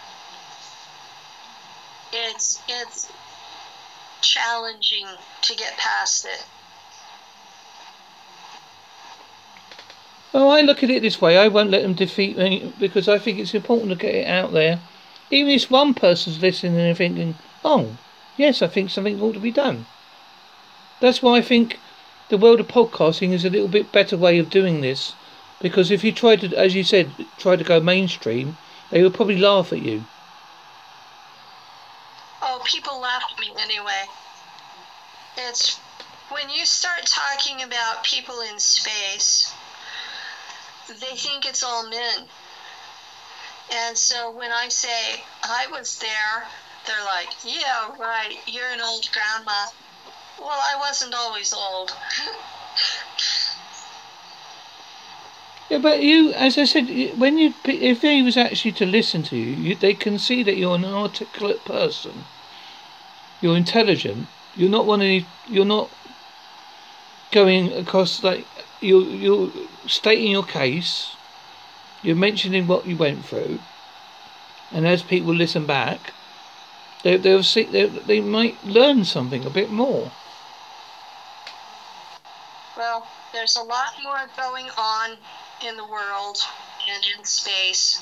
It's 2.12 2.60
it's 2.67 3.12
challenging 4.21 5.06
to 5.41 5.56
get 5.56 5.77
past 5.77 6.25
it. 6.25 6.43
Well, 10.32 10.49
I 10.49 10.62
look 10.62 10.82
at 10.82 10.89
it 10.89 11.03
this 11.03 11.21
way. 11.21 11.38
I 11.38 11.47
won't 11.47 11.69
let 11.69 11.84
them 11.84 11.93
defeat 11.93 12.36
me 12.36 12.73
because 12.79 13.08
I 13.08 13.19
think 13.19 13.38
it's 13.38 13.53
important 13.53 13.89
to 13.91 13.95
get 13.95 14.15
it 14.15 14.27
out 14.27 14.51
there. 14.53 14.79
Even 15.29 15.51
if 15.51 15.69
one 15.69 15.93
person's 15.93 16.41
listening 16.41 16.79
and 16.79 16.97
thinking, 16.97 17.36
oh, 17.63 17.95
yes, 18.38 18.62
I 18.62 18.67
think 18.67 18.89
something 18.89 19.22
ought 19.22 19.34
to 19.34 19.39
be 19.39 19.52
done. 19.52 19.86
That's 21.00 21.22
why 21.22 21.38
I 21.38 21.41
think 21.41 21.80
the 22.30 22.38
world 22.38 22.60
of 22.60 22.67
podcasting 22.67 23.32
is 23.32 23.46
a 23.46 23.50
little 23.50 23.67
bit 23.67 23.91
better 23.91 24.17
way 24.17 24.39
of 24.39 24.50
doing 24.50 24.82
this. 24.82 25.13
Because 25.60 25.91
if 25.91 26.04
you 26.04 26.12
try 26.12 26.36
to, 26.36 26.56
as 26.58 26.76
you 26.76 26.84
said, 26.84 27.26
try 27.38 27.56
to 27.56 27.63
go 27.63 27.80
mainstream, 27.80 28.56
they 28.89 29.02
would 29.02 29.13
probably 29.13 29.38
laugh 29.38 29.72
at 29.72 29.82
you. 29.82 30.04
Oh, 32.41 32.62
people 32.65 33.00
laugh 33.00 33.24
at 33.32 33.39
me 33.39 33.54
anyway. 33.60 34.06
It's 35.38 35.80
when 36.30 36.50
you 36.50 36.65
start 36.65 37.06
talking 37.06 37.63
about 37.63 38.04
people 38.04 38.41
in 38.41 38.60
space, 38.60 39.54
they 40.88 41.15
think 41.15 41.46
it's 41.46 41.63
all 41.63 41.88
men. 41.89 42.26
And 43.72 43.98
so 43.98 44.32
when 44.32 44.52
I 44.52 44.67
say 44.67 45.24
I 45.43 45.67
was 45.72 46.00
there, 46.00 46.48
they're 46.86 47.06
like, 47.06 47.30
yeah, 47.43 47.96
right, 47.98 48.36
you're 48.48 48.69
an 48.69 48.82
old 48.82 49.10
grandma. 49.13 49.67
Well, 50.39 50.50
I 50.50 50.76
wasn't 50.80 51.13
always 51.13 51.54
old. 51.54 51.96
yeah, 55.69 55.78
but 55.78 56.02
you, 56.02 56.34
as 56.34 56.58
I 56.58 56.65
said, 56.65 56.89
when 57.17 57.38
you, 57.38 57.54
if 57.65 58.02
they 58.02 58.22
was 58.22 58.36
actually 58.36 58.74
to 58.74 58.86
listen 58.86 59.24
to 59.24 59.38
you, 59.38 59.56
you, 59.56 59.76
they 59.76 59.93
can 59.93 60.19
see 60.19 60.43
that 60.43 60.58
you're 60.58 60.76
an 60.76 60.86
articulate 60.86 61.63
person. 61.63 62.26
You're 63.41 63.58
intelligent. 63.58 64.28
You're 64.56 64.69
not 64.69 64.86
one 64.86 65.02
of 65.02 65.24
you're 65.48 65.65
not 65.65 65.89
going 67.32 67.74
across 67.74 68.24
like 68.24 68.46
you 68.80 69.02
you're 69.02 69.52
stating 69.88 70.32
your 70.32 70.43
case. 70.43 71.15
You're 72.04 72.15
mentioning 72.15 72.67
what 72.67 72.86
you 72.86 72.96
went 72.96 73.26
through, 73.26 73.60
and 74.72 74.88
as 74.88 75.02
people 75.04 75.34
listen 75.34 75.65
back, 75.65 76.13
they 77.03 77.17
they'll 77.17 77.43
see 77.43 77.63
they 77.63 77.85
they 77.85 78.21
might 78.21 78.63
learn 78.65 79.05
something 79.05 79.45
a 79.45 79.49
bit 79.49 79.69
more. 79.69 80.11
Well, 82.75 83.07
there's 83.31 83.55
a 83.55 83.61
lot 83.61 83.93
more 84.01 84.27
going 84.35 84.69
on 84.77 85.17
in 85.65 85.77
the 85.77 85.85
world 85.85 86.39
and 86.89 87.03
in 87.17 87.23
space 87.23 88.01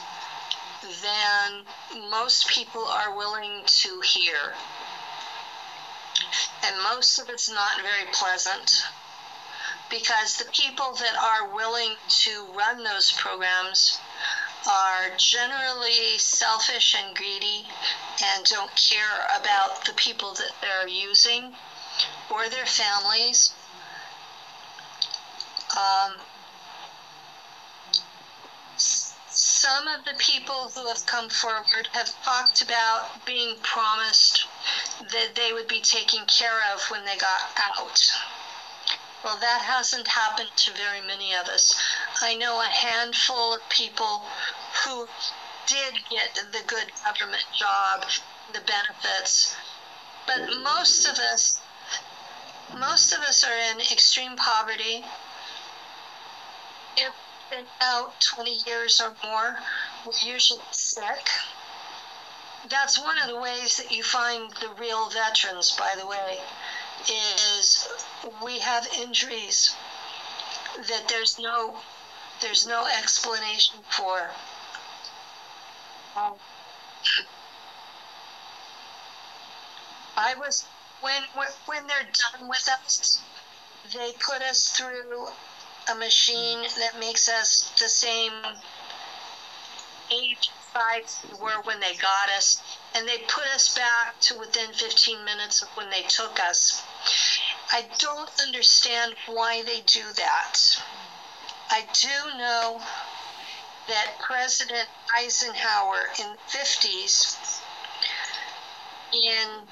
than 1.03 1.63
most 2.09 2.47
people 2.47 2.85
are 2.85 3.15
willing 3.15 3.61
to 3.65 3.99
hear. 4.01 4.53
And 6.63 6.81
most 6.83 7.19
of 7.19 7.29
it's 7.29 7.49
not 7.49 7.81
very 7.81 8.05
pleasant 8.13 8.85
because 9.89 10.37
the 10.37 10.49
people 10.51 10.93
that 10.93 11.15
are 11.17 11.53
willing 11.53 11.95
to 12.07 12.45
run 12.55 12.83
those 12.83 13.11
programs 13.11 13.99
are 14.67 15.15
generally 15.17 16.17
selfish 16.17 16.95
and 16.95 17.15
greedy 17.15 17.67
and 18.23 18.45
don't 18.45 18.75
care 18.75 19.27
about 19.35 19.85
the 19.85 19.93
people 19.93 20.33
that 20.33 20.51
they're 20.61 20.87
using 20.87 21.53
or 22.29 22.47
their 22.49 22.65
families 22.65 23.53
um, 25.77 26.17
some 28.77 29.87
of 29.87 30.03
the 30.05 30.13
people 30.15 30.69
who 30.69 30.87
have 30.87 31.05
come 31.05 31.29
forward 31.29 31.87
have 31.93 32.23
talked 32.23 32.61
about 32.61 33.25
being 33.25 33.55
promised 33.59 34.45
that 35.11 35.35
they 35.35 35.53
would 35.53 35.67
be 35.67 35.79
taken 35.81 36.25
care 36.25 36.61
of 36.73 36.81
when 36.89 37.05
they 37.05 37.17
got 37.17 37.51
out. 37.57 38.11
Well, 39.23 39.37
that 39.37 39.61
hasn't 39.61 40.07
happened 40.07 40.49
to 40.57 40.73
very 40.73 40.99
many 40.99 41.33
of 41.33 41.47
us. 41.47 41.79
I 42.21 42.33
know 42.33 42.59
a 42.59 42.65
handful 42.65 43.53
of 43.53 43.69
people 43.69 44.25
who 44.83 45.07
did 45.67 45.93
get 46.09 46.35
the 46.51 46.63
good 46.67 46.91
government 47.03 47.45
job, 47.57 48.05
the 48.53 48.61
benefits, 48.61 49.55
but 50.27 50.57
most 50.63 51.05
of 51.05 51.17
us, 51.19 51.59
most 52.77 53.13
of 53.13 53.19
us 53.21 53.43
are 53.43 53.57
in 53.57 53.79
extreme 53.79 54.35
poverty 54.35 55.05
if 56.97 57.13
been 57.49 57.65
out 57.81 58.19
20 58.21 58.61
years 58.65 59.01
or 59.01 59.13
more, 59.23 59.59
we're 60.05 60.13
usually 60.21 60.61
sick. 60.71 61.29
That's 62.69 62.97
one 62.97 63.17
of 63.17 63.27
the 63.27 63.35
ways 63.35 63.77
that 63.77 63.91
you 63.91 64.03
find 64.03 64.51
the 64.61 64.69
real 64.69 65.09
veterans, 65.09 65.71
by 65.71 65.95
the 65.95 66.05
way, 66.05 66.39
is 67.09 67.87
we 68.41 68.59
have 68.59 68.87
injuries 68.97 69.75
that 70.87 71.07
there's 71.09 71.37
no 71.39 71.81
there's 72.39 72.65
no 72.65 72.85
explanation 72.85 73.83
for. 73.89 74.31
I 76.15 76.33
was 80.35 80.65
when 81.01 81.23
when 81.65 81.87
they're 81.87 82.03
done 82.03 82.49
with 82.49 82.67
us, 82.67 83.21
they 83.93 84.11
put 84.13 84.41
us 84.41 84.69
through 84.69 85.29
a 85.89 85.95
machine 85.95 86.67
that 86.79 86.99
makes 86.99 87.29
us 87.29 87.71
the 87.79 87.87
same 87.87 88.33
age 90.11 90.49
size 90.73 91.19
we 91.29 91.37
were 91.39 91.61
when 91.63 91.79
they 91.79 91.95
got 91.95 92.29
us, 92.29 92.61
and 92.93 93.07
they 93.07 93.19
put 93.19 93.45
us 93.45 93.73
back 93.75 94.19
to 94.21 94.37
within 94.37 94.73
15 94.73 95.23
minutes 95.23 95.61
of 95.61 95.69
when 95.69 95.89
they 95.89 96.01
took 96.03 96.39
us. 96.39 96.81
I 97.71 97.87
don't 97.99 98.29
understand 98.41 99.15
why 99.27 99.63
they 99.63 99.81
do 99.81 100.11
that. 100.13 100.59
I 101.69 101.87
do 101.93 102.37
know 102.37 102.81
that 103.87 104.19
President 104.19 104.87
Eisenhower 105.15 106.09
in 106.19 106.31
the 106.31 106.57
50s, 106.57 107.61
in 109.13 109.67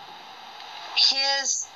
his 0.95 1.67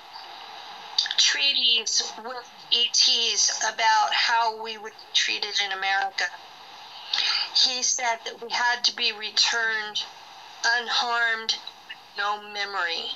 treaties 1.17 2.11
with 2.23 2.49
ETs 2.71 3.63
about 3.63 4.13
how 4.13 4.61
we 4.61 4.77
would 4.77 4.91
be 4.91 5.13
treated 5.13 5.61
in 5.61 5.71
America, 5.71 6.25
he 7.55 7.83
said 7.83 8.17
that 8.25 8.41
we 8.41 8.51
had 8.51 8.83
to 8.83 8.95
be 8.95 9.11
returned 9.11 10.03
unharmed, 10.65 11.55
no 12.17 12.41
memory. 12.41 13.11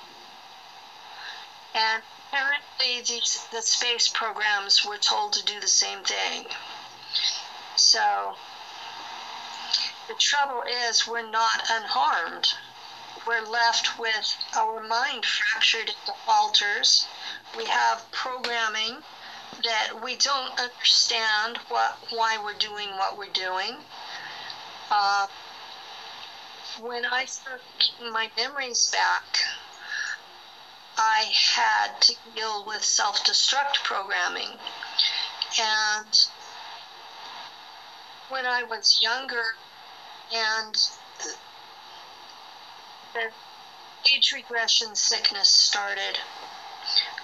And 1.74 2.03
apparently, 2.28 3.01
these, 3.01 3.45
the 3.51 3.61
space 3.61 4.07
programs 4.07 4.84
were 4.86 4.97
told 4.97 5.34
to 5.34 5.43
do 5.43 5.59
the 5.59 5.68
same 5.68 6.03
thing. 6.03 6.45
So, 7.76 8.36
the 10.08 10.14
trouble 10.16 10.64
is, 10.89 11.05
we're 11.08 11.30
not 11.30 11.64
unharmed. 11.70 12.53
We're 13.26 13.41
left 13.41 13.99
with 13.99 14.36
our 14.55 14.82
mind 14.82 15.26
fractured 15.26 15.89
into 15.89 16.14
alters. 16.28 17.05
We 17.58 17.66
have 17.66 18.10
programming 18.12 19.03
that 19.64 20.01
we 20.01 20.16
don't 20.16 20.58
understand 20.60 21.58
what 21.68 21.97
why 22.10 22.38
we're 22.38 22.53
doing 22.53 22.89
what 22.91 23.18
we're 23.18 23.34
doing. 23.34 23.78
Uh, 24.89 25.28
when 26.80 27.05
I 27.05 27.26
started 27.26 27.66
getting 27.80 28.14
my 28.14 28.30
memories 28.38 28.89
back, 28.91 29.39
I 30.97 31.32
had 31.55 32.01
to 32.01 32.16
deal 32.34 32.64
with 32.66 32.84
self 32.84 33.26
destruct 33.26 33.84
programming. 33.84 34.58
And 35.60 36.28
when 38.30 38.45
I 38.45 38.64
was 38.64 39.01
younger 39.01 39.55
and 40.34 40.75
the 43.13 43.32
age 44.13 44.32
regression 44.32 44.95
sickness 44.95 45.49
started, 45.49 46.17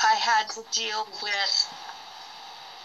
I 0.01 0.15
had 0.15 0.49
to 0.51 0.63
deal 0.71 1.07
with 1.21 1.73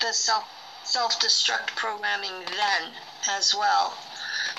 the 0.01 0.13
self 0.13 0.45
self 0.85 1.21
destruct 1.21 1.75
programming 1.77 2.45
then 2.57 2.93
as 3.29 3.55
well. 3.55 3.97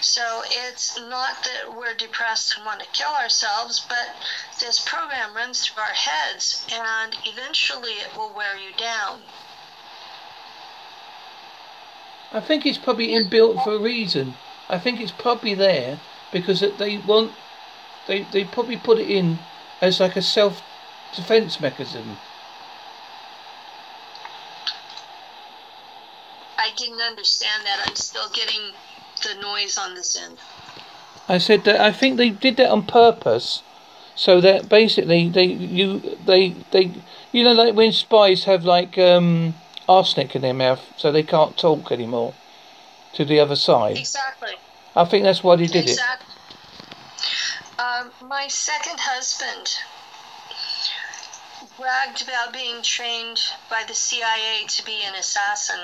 So 0.01 0.43
it's 0.45 0.97
not 0.97 1.43
that 1.43 1.76
we're 1.76 1.95
depressed 1.95 2.55
and 2.55 2.66
want 2.66 2.82
to 2.82 2.86
kill 2.88 3.10
ourselves, 3.10 3.86
but 3.89 4.16
this 4.60 4.80
program 4.80 5.36
runs 5.36 5.66
through 5.66 5.82
our 5.82 5.93
heads 5.93 6.66
and 6.72 7.16
eventually 7.26 7.93
it 7.93 8.16
will 8.16 8.34
wear 8.34 8.55
you 8.57 8.72
down. 8.78 9.22
I 12.32 12.39
think 12.39 12.66
it's 12.66 12.78
probably 12.78 13.07
inbuilt 13.07 13.64
for 13.64 13.74
a 13.74 13.80
reason. 13.80 14.36
I 14.70 14.78
think 14.78 15.01
it's 15.01 15.11
probably 15.11 15.55
there 15.55 15.99
because 16.32 16.59
they 16.59 16.97
want 16.99 17.32
they 18.07 18.22
they 18.32 18.43
probably 18.43 18.78
put 18.78 18.99
it 18.99 19.09
in 19.09 19.39
as 19.82 19.99
like 19.99 20.15
a 20.15 20.22
self 20.22 20.61
defense 21.15 21.59
mechanism. 21.59 22.17
I 26.57 26.70
didn't 26.78 27.01
understand 27.01 27.65
that. 27.65 27.88
I'm 27.88 27.95
still 27.95 28.30
getting 28.30 28.74
the 29.24 29.41
noise 29.41 29.78
on 29.78 29.95
this 29.95 30.15
end. 30.22 30.38
I 31.28 31.39
said 31.39 31.63
that 31.63 31.80
I 31.80 31.91
think 31.91 32.17
they 32.17 32.30
did 32.30 32.57
that 32.57 32.70
on 32.70 32.86
purpose, 32.86 33.63
so 34.15 34.39
that 34.41 34.70
basically 34.70 35.30
they 35.30 35.45
you 35.45 36.17
they 36.28 36.49
they 36.72 36.91
you 37.32 37.43
know 37.43 37.53
like 37.53 37.74
when 37.74 37.91
spies 37.91 38.43
have 38.43 38.65
like 38.65 38.99
um, 38.99 39.55
arsenic 39.88 40.36
in 40.36 40.43
their 40.43 40.53
mouth, 40.53 40.93
so 40.95 41.11
they 41.11 41.24
can't 41.24 41.57
talk 41.57 41.91
anymore 41.91 42.36
to 43.14 43.26
the 43.26 43.39
other 43.39 43.55
side. 43.55 43.97
Exactly. 43.97 44.53
I 44.95 45.05
think 45.05 45.24
that's 45.24 45.43
why 45.43 45.55
they 45.55 45.68
did 45.68 45.88
exactly. 45.88 46.34
it. 46.34 47.80
Um, 47.80 48.12
my 48.28 48.47
second 48.47 48.99
husband 48.99 49.80
bragged 51.78 52.22
about 52.22 52.51
being 52.51 52.82
trained 52.82 53.39
by 53.70 53.84
the 53.88 53.93
CIA 53.93 54.66
to 54.68 54.86
be 54.86 55.01
an 55.03 55.16
assassin. 55.16 55.80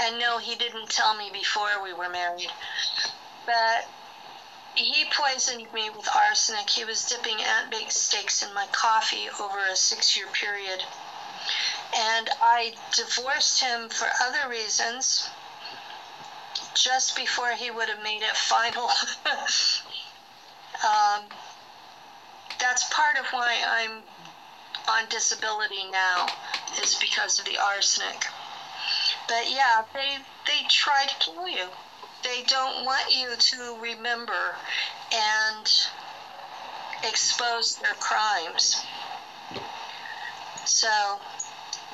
And 0.00 0.18
no, 0.18 0.38
he 0.38 0.56
didn't 0.56 0.88
tell 0.90 1.16
me 1.16 1.30
before 1.32 1.82
we 1.82 1.92
were 1.92 2.08
married. 2.08 2.50
But 3.46 3.86
he 4.74 5.04
poisoned 5.16 5.72
me 5.72 5.90
with 5.90 6.08
arsenic. 6.14 6.68
He 6.70 6.84
was 6.84 7.04
dipping 7.04 7.40
ant 7.40 7.70
baked 7.70 7.92
steaks 7.92 8.42
in 8.42 8.52
my 8.52 8.66
coffee 8.72 9.28
over 9.40 9.58
a 9.58 9.76
six 9.76 10.16
year 10.16 10.26
period. 10.32 10.82
And 11.96 12.28
I 12.42 12.74
divorced 12.92 13.60
him 13.60 13.88
for 13.88 14.08
other 14.20 14.48
reasons 14.48 15.30
just 16.76 17.16
before 17.16 17.52
he 17.52 17.70
would 17.70 17.88
have 17.88 17.98
made 17.98 18.22
it 18.22 18.36
final. 18.36 18.90
um, 20.84 21.28
that's 22.60 22.84
part 22.92 23.16
of 23.16 23.26
why 23.32 23.62
I'm 23.66 24.04
on 24.88 25.06
disability 25.08 25.84
now, 25.84 26.26
is 26.82 26.94
because 26.96 27.38
of 27.38 27.44
the 27.46 27.58
arsenic. 27.58 28.26
But 29.28 29.50
yeah, 29.50 29.82
they 29.94 30.18
they 30.46 30.62
try 30.68 31.06
to 31.06 31.14
kill 31.16 31.48
you. 31.48 31.68
They 32.22 32.42
don't 32.42 32.84
want 32.84 33.12
you 33.12 33.36
to 33.36 33.76
remember 33.78 34.56
and 35.12 35.70
expose 37.02 37.76
their 37.76 37.94
crimes. 37.94 38.76
So. 40.64 41.20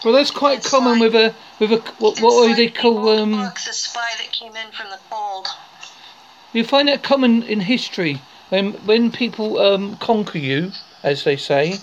Well, 0.05 0.14
that's 0.14 0.32
quite 0.32 0.64
common 0.64 0.98
like, 0.98 1.12
with 1.12 1.14
a 1.14 1.34
with 1.61 1.72
a 1.72 1.76
what 1.98 2.20
what 2.20 2.48
like 2.48 2.57
they 2.57 2.68
call 2.68 3.09
um. 3.09 3.32
Book, 3.32 3.55
the 3.55 3.72
spy 3.72 4.11
that 4.18 4.32
came 4.32 4.57
in 4.57 4.72
from 4.72 4.90
the 4.90 4.98
cold. 5.09 5.46
You 6.53 6.64
find 6.64 6.88
that 6.88 7.05
common 7.05 7.44
in 7.44 7.61
history 7.61 8.20
when 8.48 8.72
when 8.84 9.12
people 9.12 9.59
um, 9.61 9.96
conquer 9.98 10.38
you, 10.38 10.72
as 11.05 11.22
they 11.22 11.36
say, 11.36 11.78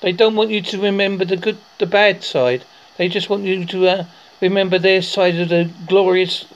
they 0.00 0.12
don't 0.12 0.34
want 0.34 0.50
you 0.50 0.62
to 0.62 0.80
remember 0.80 1.26
the 1.26 1.36
good, 1.36 1.58
the 1.76 1.84
bad 1.84 2.24
side. 2.24 2.64
They 2.96 3.08
just 3.08 3.28
want 3.28 3.44
you 3.44 3.66
to 3.66 3.86
uh, 3.86 4.04
remember 4.40 4.78
their 4.78 5.02
side 5.02 5.36
of 5.36 5.50
the 5.50 5.70
glorious, 5.86 6.46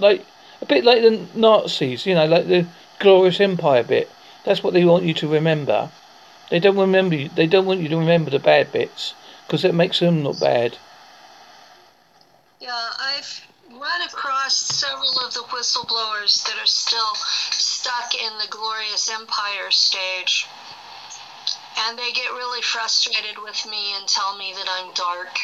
like 0.00 0.26
a 0.60 0.66
bit 0.66 0.84
like 0.84 1.02
the 1.02 1.26
Nazis, 1.36 2.06
you 2.06 2.16
know, 2.16 2.26
like 2.26 2.48
the 2.48 2.66
glorious 2.98 3.40
empire 3.40 3.84
bit. 3.84 4.10
That's 4.44 4.64
what 4.64 4.74
they 4.74 4.84
want 4.84 5.04
you 5.04 5.14
to 5.14 5.28
remember. 5.28 5.90
They 6.50 6.58
don't 6.58 6.76
remember. 6.76 7.14
You, 7.14 7.28
they 7.28 7.46
don't 7.46 7.66
want 7.66 7.80
you 7.80 7.88
to 7.88 7.96
remember 7.96 8.30
the 8.30 8.40
bad 8.40 8.72
bits 8.72 9.14
because 9.52 9.66
it 9.66 9.74
makes 9.74 10.00
them 10.00 10.24
look 10.24 10.40
bad. 10.40 10.78
Yeah, 12.58 12.88
I've 12.98 13.46
run 13.70 14.00
across 14.08 14.56
several 14.56 15.10
of 15.26 15.34
the 15.34 15.40
whistleblowers 15.40 16.42
that 16.46 16.56
are 16.58 16.64
still 16.64 17.14
stuck 17.50 18.14
in 18.14 18.32
the 18.38 18.46
glorious 18.48 19.10
empire 19.12 19.70
stage. 19.70 20.46
And 21.80 21.98
they 21.98 22.12
get 22.12 22.30
really 22.30 22.62
frustrated 22.62 23.42
with 23.42 23.66
me 23.70 23.92
and 23.94 24.08
tell 24.08 24.38
me 24.38 24.54
that 24.56 24.66
I'm 24.70 24.94
dark. 24.94 25.36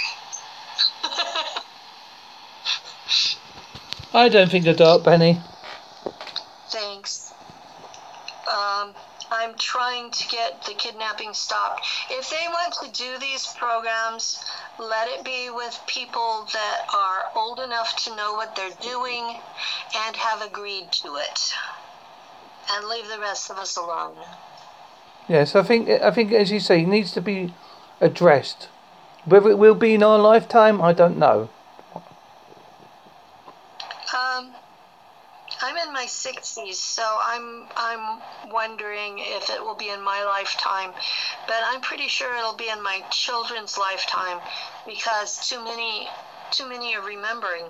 I 4.15 4.31
don't 4.31 4.51
think 4.51 4.65
they're 4.65 4.73
dark, 4.73 5.05
Penny. 5.05 5.39
Thanks. 6.71 7.31
Um, 8.51 8.95
I'm 9.39 9.55
trying 9.55 10.11
to 10.11 10.29
get 10.29 10.65
the 10.65 10.75
kidnapping 10.75 11.33
stopped. 11.33 11.87
If 12.11 12.29
they 12.29 12.45
want 12.49 12.75
to 12.83 12.91
do 12.91 13.19
these 13.21 13.47
programs, 13.57 14.45
let 14.81 15.07
it 15.09 15.25
be 15.25 15.49
with 15.49 15.81
people 15.87 16.49
that 16.53 16.81
are 16.93 17.25
old 17.37 17.61
enough 17.61 17.95
to 18.05 18.17
know 18.17 18.33
what 18.35 18.57
they're 18.57 18.71
doing 18.83 19.39
and 19.97 20.17
have 20.17 20.43
agreed 20.43 20.91
to 20.91 21.15
it. 21.17 21.55
And 22.73 22.89
leave 22.89 23.09
the 23.09 23.21
rest 23.21 23.49
of 23.49 23.59
us 23.59 23.77
alone. 23.77 24.17
Yes, 25.29 25.55
I 25.55 25.63
think 25.63 25.89
I 25.89 26.11
think 26.11 26.33
as 26.33 26.51
you 26.51 26.59
say, 26.59 26.83
it 26.83 26.89
needs 26.89 27.13
to 27.13 27.21
be 27.21 27.55
addressed. 28.01 28.69
Whether 29.25 29.51
it 29.51 29.59
will 29.59 29.75
be 29.75 29.95
in 29.95 30.03
our 30.03 30.19
lifetime, 30.19 30.83
I 30.83 30.93
don't 30.93 31.17
know. 31.17 31.49
Um, 34.15 34.53
I'm 35.63 35.77
in 35.77 35.93
my 35.93 35.98
60s, 36.09 36.75
so 36.75 37.19
I'm 37.23 37.65
I'm 37.77 38.21
wondering 38.51 39.19
if 39.19 39.51
it 39.51 39.63
will 39.63 39.75
be 39.75 39.91
in 39.91 40.03
my 40.03 40.25
lifetime, 40.25 40.93
but 41.47 41.57
I'm 41.65 41.81
pretty 41.81 42.09
sure 42.09 42.35
it'll 42.37 42.55
be 42.57 42.69
in 42.69 42.83
my 42.83 43.03
children's 43.11 43.79
lifetime 43.79 44.41
because 44.87 45.49
too 45.49 45.63
many 45.63 46.09
too 46.51 46.69
many 46.69 46.97
are 46.97 47.03
remembering. 47.03 47.65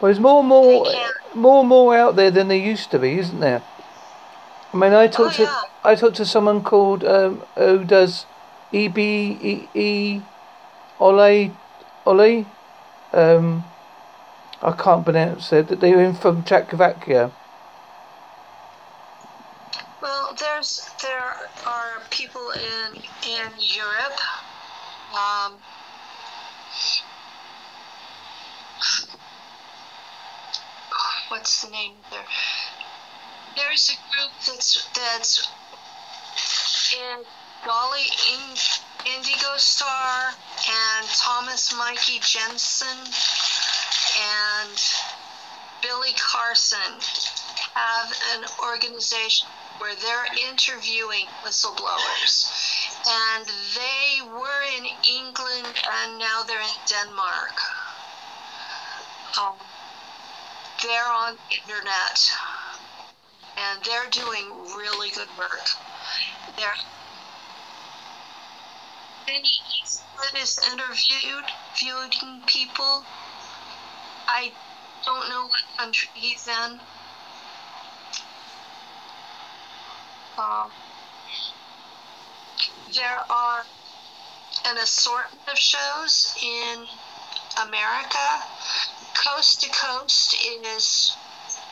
Well, 0.00 0.08
there's 0.08 0.20
more 0.20 0.40
and 0.40 0.48
more, 0.48 0.92
more 1.34 1.60
and 1.60 1.68
more 1.68 1.96
out 1.96 2.16
there 2.16 2.30
than 2.30 2.48
there 2.48 2.58
used 2.58 2.90
to 2.90 2.98
be, 2.98 3.18
isn't 3.18 3.40
there? 3.40 3.62
I 4.72 4.76
mean, 4.76 4.92
I 4.92 5.06
talked 5.06 5.34
Oh, 5.34 5.36
to 5.36 5.42
yeah. 5.42 5.62
I 5.84 5.94
talked 5.94 6.16
to 6.16 6.24
someone 6.24 6.62
called 6.62 7.04
um, 7.04 7.42
who 7.56 7.84
does 7.84 8.26
E 8.72 8.88
B 8.88 9.38
E 9.42 9.68
E 9.74 10.22
Ole 10.98 11.50
Ole. 12.06 12.46
Um, 13.12 13.64
I 14.62 14.72
can't 14.72 15.04
pronounce 15.04 15.52
it. 15.52 15.68
That 15.68 15.80
they 15.80 15.92
were 15.92 16.02
in 16.02 16.14
from 16.14 16.44
Czechoslovakia. 16.44 17.32
Well, 20.00 20.36
there's 20.38 20.88
there 21.02 21.34
are 21.66 22.02
people 22.10 22.50
in 22.50 23.02
in 23.26 23.50
Europe. 23.58 24.18
Um, 25.12 25.58
what's 31.28 31.62
the 31.64 31.70
name 31.70 31.94
there? 32.10 32.20
There's 33.56 33.90
a 33.90 33.98
group 34.14 34.32
that's 34.46 34.88
that's 34.94 35.48
in 36.94 37.24
Dolly 37.64 38.06
in, 38.32 38.56
Indigo 39.16 39.56
Star 39.56 40.32
and 40.68 41.06
Thomas 41.08 41.74
Mikey 41.76 42.20
Jensen 42.20 42.98
and 44.20 44.80
Billy 45.82 46.12
Carson 46.14 47.00
have 47.74 48.12
an 48.34 48.44
organization 48.62 49.48
where 49.78 49.94
they're 49.96 50.26
interviewing 50.48 51.26
whistleblowers. 51.44 52.48
And 53.06 53.46
they 53.74 54.22
were 54.22 54.62
in 54.76 54.86
England 55.08 55.66
and 55.66 56.18
now 56.18 56.42
they're 56.44 56.60
in 56.60 56.68
Denmark. 56.86 57.60
Um, 59.40 59.54
they're 60.82 61.10
on 61.10 61.36
the 61.48 61.56
internet 61.56 62.30
and 63.56 63.82
they're 63.84 64.10
doing 64.10 64.50
really 64.76 65.10
good 65.10 65.28
work. 65.38 65.68
They're 66.56 66.74
Benny 69.26 69.62
Eastwood 69.80 70.42
is 70.42 70.58
interviewed 70.72 71.44
viewing 71.76 72.42
people. 72.46 73.04
I 74.34 74.50
don't 75.04 75.28
know 75.28 75.46
what 75.46 75.62
country 75.76 76.08
he's 76.14 76.48
in. 76.48 76.80
Um, 80.38 80.70
there 82.94 83.30
are 83.30 83.66
an 84.64 84.78
assortment 84.78 85.46
of 85.48 85.58
shows 85.58 86.34
in 86.42 86.86
America. 87.60 88.42
Coast 89.12 89.60
to 89.60 89.68
Coast 89.68 90.34
is 90.64 91.12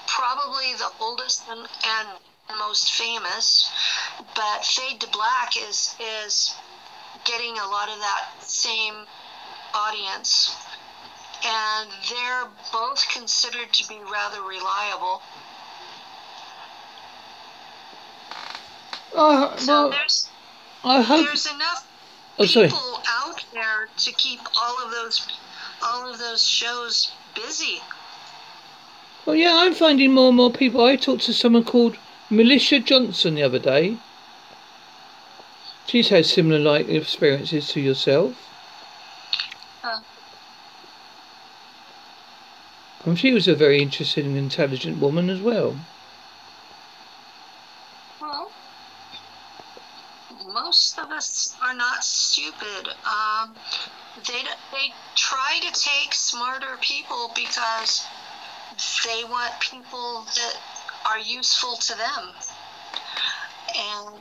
probably 0.07 0.75
the 0.75 0.91
oldest 1.01 1.43
and, 1.49 1.67
and 1.83 2.09
most 2.59 2.93
famous, 2.93 3.71
but 4.35 4.67
Fade 4.67 5.01
to 5.01 5.07
Black 5.07 5.57
is 5.57 5.95
is 5.99 6.55
getting 7.25 7.59
a 7.59 7.67
lot 7.67 7.89
of 7.89 7.99
that 8.01 8.29
same 8.41 9.07
audience, 9.73 10.55
and 11.45 11.91
they're 12.09 12.47
both 12.73 13.07
considered 13.09 13.73
to 13.73 13.89
be 13.89 13.99
rather 14.13 14.43
reliable. 14.43 15.23
Oh, 19.15 19.55
So 19.57 19.73
well, 19.73 19.91
there's 19.91 20.29
I 20.85 21.03
hope. 21.03 21.27
there's 21.27 21.47
enough 21.47 21.87
Oh, 22.39 22.47
sorry. 22.47 22.69
people 22.69 23.03
out 23.09 23.45
there 23.53 23.89
to 23.99 24.13
keep 24.13 24.41
all 24.61 24.77
of 24.85 24.91
those 24.91 25.27
all 25.83 26.09
of 26.11 26.19
those 26.19 26.47
shows 26.47 27.13
busy. 27.35 27.81
Well, 29.27 29.37
yeah, 29.37 29.57
I'm 29.61 29.75
finding 29.75 30.13
more 30.13 30.29
and 30.29 30.37
more 30.37 30.51
people. 30.53 30.83
I 30.85 30.97
talked 30.97 31.23
to 31.25 31.35
someone 31.35 31.65
called 31.65 31.97
Militia 32.31 32.81
Johnson 32.81 33.35
the 33.35 33.43
other 33.43 33.59
day. 33.59 33.97
She's 35.87 36.09
had 36.09 36.25
similar 36.25 36.59
like 36.59 36.89
experiences 36.89 37.69
to 37.73 37.81
yourself. 37.81 38.35
And 43.05 43.19
she 43.19 43.33
was 43.33 43.49
a 43.49 43.55
very 43.55 43.81
interesting 43.81 44.27
and 44.27 44.37
intelligent 44.37 44.99
woman 44.99 45.31
as 45.31 45.41
well. 45.41 45.77
Well, 48.21 48.53
most 50.53 50.99
of 50.99 51.11
us 51.11 51.57
are 51.63 51.73
not 51.73 52.05
stupid. 52.05 52.89
Um, 53.07 53.57
they 54.17 54.43
they 54.71 54.93
try 55.17 55.61
to 55.63 55.81
take 55.81 56.13
smarter 56.13 56.77
people 56.83 57.33
because 57.35 58.05
they 59.07 59.25
want 59.25 59.59
people 59.61 60.27
that 60.35 60.57
are 61.07 61.19
useful 61.19 61.77
to 61.77 61.95
them, 61.97 62.29
and 63.77 64.21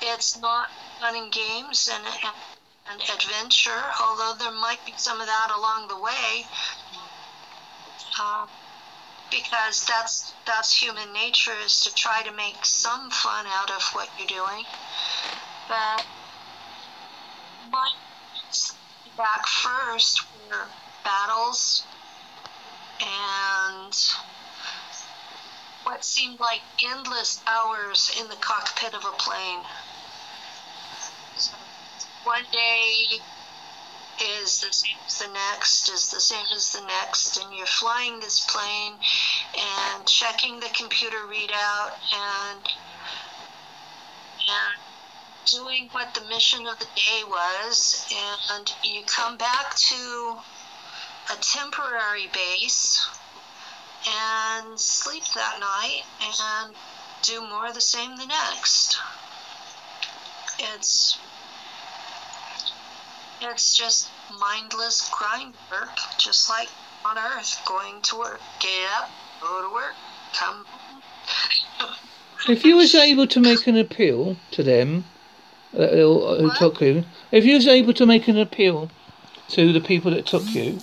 it's 0.00 0.38
not 0.38 0.70
fun 0.98 1.14
and 1.14 1.30
games 1.30 1.90
and, 1.92 2.04
and, 2.06 3.02
adventure. 3.14 3.82
Although 4.00 4.34
there 4.38 4.50
might 4.50 4.84
be 4.86 4.92
some 4.96 5.20
of 5.20 5.26
that 5.26 5.52
along 5.54 5.88
the 5.88 5.98
way. 5.98 6.46
Because 9.30 9.86
that's 9.86 10.32
that's 10.44 10.82
human 10.82 11.12
nature 11.12 11.54
is 11.64 11.80
to 11.80 11.94
try 11.94 12.22
to 12.22 12.32
make 12.32 12.64
some 12.64 13.10
fun 13.10 13.46
out 13.46 13.70
of 13.70 13.82
what 13.92 14.08
you're 14.18 14.26
doing. 14.26 14.64
But 15.68 16.04
my 17.70 17.90
back 19.16 19.46
first 19.46 20.22
were 20.50 20.66
battles 21.04 21.84
and 23.00 23.94
what 25.84 26.04
seemed 26.04 26.40
like 26.40 26.62
endless 26.84 27.40
hours 27.46 28.12
in 28.20 28.28
the 28.28 28.36
cockpit 28.36 28.94
of 28.94 29.04
a 29.04 29.12
plane. 29.12 29.60
So 31.36 31.52
one 32.24 32.44
day 32.52 33.20
is 34.22 34.60
the 34.60 34.72
same 34.72 34.98
as 35.06 35.18
the 35.18 35.28
next, 35.28 35.88
is 35.88 36.10
the 36.10 36.20
same 36.20 36.46
as 36.54 36.72
the 36.72 36.80
next, 36.82 37.36
and 37.36 37.54
you're 37.54 37.66
flying 37.66 38.20
this 38.20 38.40
plane 38.40 38.94
and 39.58 40.06
checking 40.06 40.60
the 40.60 40.68
computer 40.76 41.24
readout 41.26 41.92
and 42.12 42.68
and 44.48 44.80
doing 45.46 45.88
what 45.92 46.14
the 46.14 46.20
mission 46.22 46.66
of 46.66 46.78
the 46.78 46.88
day 46.96 47.22
was, 47.26 48.06
and 48.12 48.72
you 48.82 49.02
come 49.04 49.36
back 49.36 49.74
to 49.76 50.38
a 51.32 51.36
temporary 51.36 52.28
base 52.32 53.08
and 54.08 54.78
sleep 54.78 55.24
that 55.34 55.60
night 55.60 56.02
and 56.20 56.74
do 57.22 57.40
more 57.42 57.66
of 57.66 57.74
the 57.74 57.80
same 57.80 58.16
the 58.16 58.26
next. 58.26 58.98
It's 60.58 61.18
it's 63.42 63.76
just 63.76 64.08
mindless 64.38 65.10
grind 65.10 65.54
work, 65.70 65.88
just 66.18 66.48
like 66.48 66.68
on 67.04 67.18
Earth, 67.18 67.60
going 67.66 68.02
to 68.02 68.18
work, 68.18 68.40
get 68.60 68.88
up, 68.98 69.10
go 69.40 69.62
to 69.62 69.72
work, 69.72 69.94
come. 70.34 70.64
If 72.48 72.64
you 72.64 72.76
was 72.76 72.94
able 72.94 73.26
to 73.26 73.40
make 73.40 73.66
an 73.66 73.76
appeal 73.76 74.36
to 74.52 74.62
them, 74.62 75.04
uh, 75.74 75.86
who 75.88 76.36
who 76.36 76.44
What? 76.46 76.56
took 76.58 76.80
you, 76.80 77.04
if 77.30 77.44
you 77.44 77.54
was 77.54 77.66
able 77.66 77.92
to 77.94 78.06
make 78.06 78.28
an 78.28 78.38
appeal 78.38 78.90
to 79.48 79.72
the 79.72 79.80
people 79.80 80.10
that 80.12 80.26
took 80.26 80.54
you, 80.54 80.78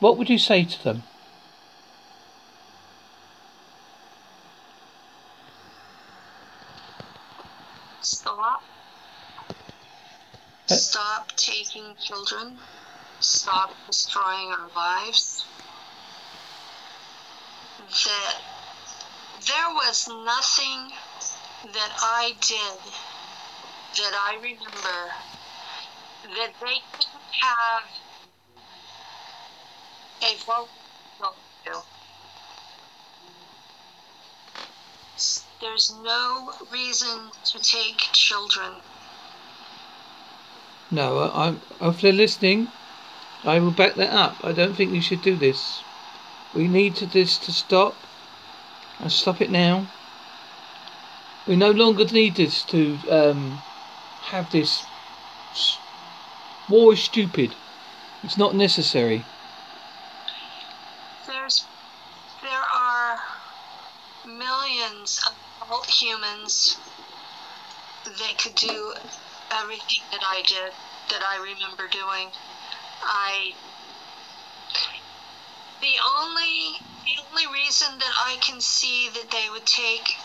what 0.00 0.18
would 0.18 0.28
you 0.28 0.38
say 0.38 0.64
to 0.64 0.84
them? 0.84 1.02
Stop. 8.00 8.38
Uh, 8.38 8.51
Uh, 10.72 10.76
Stop 10.76 11.36
taking 11.36 11.94
children. 12.02 12.56
Stop 13.20 13.74
destroying 13.86 14.48
our 14.52 14.70
lives. 14.74 15.44
That 17.78 18.40
there 19.46 19.68
was 19.74 20.08
nothing 20.08 20.92
that 21.74 21.92
I 22.00 22.32
did 22.40 22.78
that 23.98 24.14
I 24.14 24.36
remember 24.36 25.12
that 26.38 26.54
they 26.58 26.78
couldn't 26.92 27.32
have 27.42 27.82
a 30.22 30.36
vote. 30.46 30.70
There's 35.60 35.92
no 36.02 36.52
reason 36.72 37.30
to 37.44 37.58
take 37.58 37.98
children. 38.12 38.72
No, 40.92 41.20
I, 41.20 41.48
I'm 41.48 41.60
after 41.80 42.12
listening, 42.12 42.68
I 43.44 43.58
will 43.60 43.70
back 43.70 43.94
that 43.94 44.12
up. 44.12 44.36
I 44.44 44.52
don't 44.52 44.74
think 44.74 44.92
you 44.92 45.00
should 45.00 45.22
do 45.22 45.36
this. 45.36 45.82
We 46.54 46.68
need 46.68 46.96
to 46.96 47.06
this 47.06 47.38
to 47.38 47.52
stop, 47.52 47.94
and 49.00 49.10
stop 49.10 49.40
it 49.40 49.50
now. 49.50 49.88
We 51.48 51.56
no 51.56 51.70
longer 51.70 52.04
need 52.04 52.34
this 52.34 52.62
to 52.64 52.98
um, 53.10 53.62
have 54.24 54.52
this. 54.52 54.84
War 56.68 56.92
is 56.92 57.02
stupid. 57.02 57.54
It's 58.22 58.36
not 58.36 58.54
necessary. 58.54 59.24
There's, 61.26 61.64
there 62.42 62.66
are 62.74 63.18
millions 64.26 65.24
of 65.70 65.86
humans 65.86 66.76
that 68.04 68.38
could 68.38 68.54
do 68.56 68.92
everything 69.52 70.02
that 70.10 70.22
I 70.24 70.42
did, 70.42 70.72
that 71.10 71.22
I 71.22 71.36
remember 71.36 71.88
doing. 71.88 72.30
I, 73.02 73.54
the 75.80 75.94
only, 76.04 76.78
the 77.04 77.22
only 77.30 77.46
reason 77.52 77.98
that 77.98 78.12
I 78.16 78.36
can 78.40 78.60
see 78.60 79.08
that 79.10 79.30
they 79.30 79.48
would 79.50 79.66
take 79.66 80.16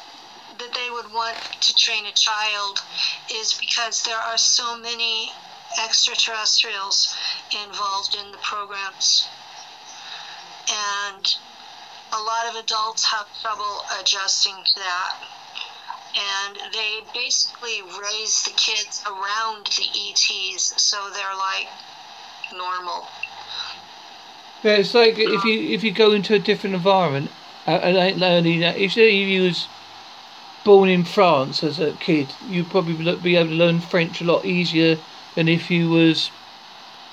that 0.60 0.74
they 0.74 0.90
would 0.90 1.12
want 1.12 1.38
to 1.62 1.76
train 1.76 2.06
a 2.06 2.12
child 2.12 2.82
is 3.32 3.54
because 3.54 4.04
there 4.04 4.18
are 4.18 4.38
so 4.38 4.76
many 4.76 5.32
extraterrestrials 5.80 7.14
involved 7.52 8.16
in 8.16 8.32
the 8.32 8.38
programs. 8.40 9.28
And 10.70 11.36
a 12.14 12.22
lot 12.22 12.48
of 12.48 12.56
adults 12.56 13.04
have 13.06 13.28
trouble 13.42 13.82
adjusting 14.00 14.56
to 14.66 14.76
that. 14.76 15.16
And 16.16 16.58
they 16.74 17.02
basically 17.14 17.82
raise 17.82 18.44
the 18.44 18.52
kids 18.52 19.02
around 19.06 19.68
the 19.68 19.86
ETs 19.94 20.74
so 20.78 21.10
they're 21.12 21.36
like 21.36 21.68
normal. 22.52 23.08
Yeah, 24.64 24.76
it's 24.78 24.94
like 24.94 25.18
if 25.18 25.46
you 25.46 25.60
if 25.74 25.84
you 25.84 25.92
go 25.92 26.12
into 26.14 26.34
a 26.34 26.40
different 26.40 26.76
environment, 26.76 27.36
uh, 27.68 27.80
and 27.84 28.24
only 28.24 28.60
that, 28.60 28.78
if 28.78 28.96
you 28.98 29.42
was 29.44 29.70
born 30.64 30.90
in 30.90 31.04
France 31.06 31.64
as 31.64 31.80
a 31.80 31.96
kid, 31.96 32.36
you'd 32.42 32.70
probably 32.70 32.96
be 33.18 33.36
able 33.36 33.50
to 33.50 33.56
learn 33.56 33.80
French 33.82 34.22
a 34.22 34.26
lot 34.26 34.46
easier 34.46 35.04
than 35.36 35.48
if 35.48 35.72
you 35.72 35.90
was 35.90 36.32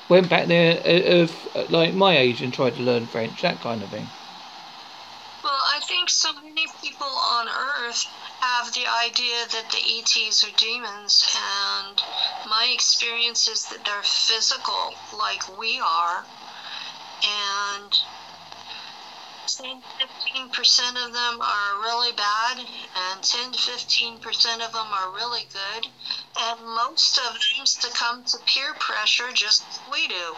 went 0.08 0.28
back 0.28 0.48
there 0.48 0.82
uh, 0.86 1.22
of 1.22 1.48
uh, 1.54 1.66
like 1.70 1.94
my 1.94 2.16
age 2.18 2.42
and 2.42 2.54
tried 2.54 2.74
to 2.76 2.82
learn 2.82 3.06
French, 3.06 3.42
that 3.42 3.60
kind 3.60 3.82
of 3.82 3.90
thing. 3.90 4.12
Well, 5.44 5.52
I 5.52 5.80
think 5.86 6.10
so 6.10 6.32
many 6.32 6.66
people 6.82 7.06
on 7.06 7.48
Earth 7.48 8.04
have 8.44 8.74
the 8.74 8.86
idea 8.86 9.46
that 9.52 9.70
the 9.70 9.80
ETs 9.98 10.44
are 10.44 10.56
demons, 10.58 11.24
and 11.34 12.02
my 12.46 12.66
experience 12.74 13.48
is 13.48 13.64
that 13.70 13.82
they're 13.86 14.02
physical, 14.02 14.92
like 15.16 15.42
we 15.58 15.80
are, 15.80 16.26
and 17.24 17.90
10 19.46 19.80
15% 20.36 21.06
of 21.06 21.12
them 21.14 21.40
are 21.40 21.80
really 21.80 22.12
bad, 22.12 22.58
and 22.94 23.24
10 23.24 23.52
15% 23.52 24.66
of 24.66 24.72
them 24.72 24.88
are 24.92 25.10
really 25.10 25.46
good, 25.50 25.86
and 26.38 26.60
most 26.60 27.16
of 27.16 27.32
them 27.32 27.64
succumb 27.64 28.24
to 28.24 28.36
peer 28.44 28.74
pressure 28.74 29.32
just 29.32 29.64
as 29.70 29.80
we 29.90 30.06
do. 30.06 30.36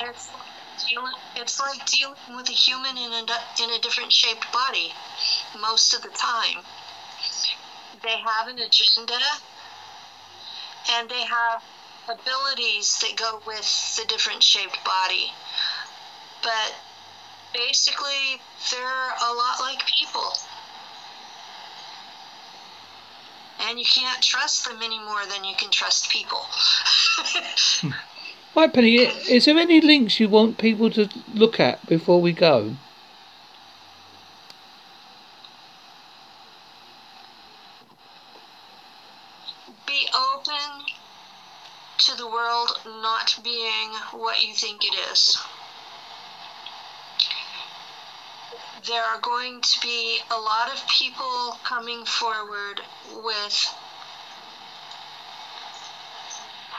It's 0.00 0.28
like 0.32 0.51
dealing, 0.88 1.12
it's 1.36 1.60
like 1.60 1.84
dealing 1.86 2.36
with 2.36 2.48
a 2.48 2.52
human 2.52 2.96
in 2.96 3.12
a, 3.12 3.62
in 3.62 3.70
a 3.70 3.78
different 3.80 4.12
shaped 4.12 4.50
body 4.52 4.92
most 5.60 5.94
of 5.94 6.02
the 6.02 6.10
time. 6.10 6.58
They 8.02 8.18
have 8.18 8.48
an 8.48 8.58
agenda, 8.58 9.20
and 10.90 11.08
they 11.08 11.24
have 11.24 11.62
abilities 12.08 12.98
that 13.00 13.16
go 13.16 13.40
with 13.46 13.96
the 13.96 14.04
different 14.06 14.42
shaped 14.42 14.84
body 14.84 15.32
but 16.42 16.74
basically 17.54 18.40
they're 18.70 19.14
a 19.22 19.32
lot 19.32 19.60
like 19.60 19.86
people. 19.86 20.32
And 23.60 23.78
you 23.78 23.86
can't 23.86 24.20
trust 24.20 24.64
them 24.64 24.82
any 24.82 24.98
more 24.98 25.24
than 25.26 25.44
you 25.44 25.54
can 25.54 25.70
trust 25.70 26.10
people. 26.10 26.44
Hmm. 27.82 27.90
Right, 28.56 28.72
Penny, 28.72 28.96
is 28.96 29.44
there 29.44 29.58
any 29.58 29.80
links 29.80 30.20
you 30.20 30.28
want 30.28 30.58
people 30.58 30.90
to 30.90 31.08
look 31.34 31.58
at 31.58 31.84
before 31.86 32.20
we 32.20 32.32
go? 32.32 32.74
Be 39.86 40.08
open 40.14 40.86
to 41.98 42.16
the 42.16 42.26
world 42.26 42.80
not 42.86 43.38
being 43.42 43.90
what 44.12 44.42
you 44.46 44.54
think 44.54 44.84
it 44.84 44.94
is. 45.12 45.38
there 48.88 49.04
are 49.04 49.20
going 49.20 49.60
to 49.60 49.80
be 49.80 50.18
a 50.30 50.34
lot 50.34 50.68
of 50.72 50.88
people 50.88 51.56
coming 51.62 52.04
forward 52.04 52.80
with 53.22 53.74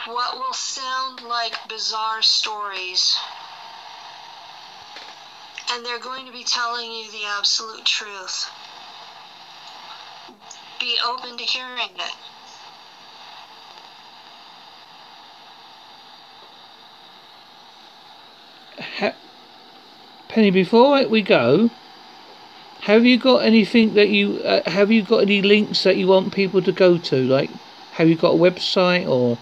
what 0.06 0.38
will 0.38 0.54
sound 0.54 1.22
like 1.22 1.56
bizarre 1.70 2.22
stories. 2.22 3.18
And 5.72 5.86
they're 5.86 6.00
going 6.00 6.26
to 6.26 6.32
be 6.32 6.44
telling 6.44 6.92
you 6.92 7.10
the 7.12 7.26
absolute 7.26 7.86
truth. 7.86 8.50
Be 10.80 10.98
open 11.06 11.38
to 11.38 11.44
hearing 11.44 11.90
it. 11.96 12.16
Penny, 20.28 20.52
before 20.52 21.08
we 21.08 21.22
go, 21.22 21.70
have 22.82 23.06
you 23.06 23.18
got 23.18 23.46
anything 23.46 23.94
that 23.94 24.10
you 24.10 24.40
uh, 24.44 24.70
have 24.70 24.92
you 24.92 25.04
got 25.04 25.20
any 25.20 25.42
links 25.42 25.84
that 25.84 25.96
you 25.96 26.08
want 26.08 26.34
people 26.34 26.62
to 26.62 26.72
go 26.72 26.98
to? 26.98 27.16
Like, 27.16 27.52
have 27.94 28.10
you 28.10 28.16
got 28.16 28.32
a 28.32 28.38
website 28.38 29.08
or? 29.08 29.38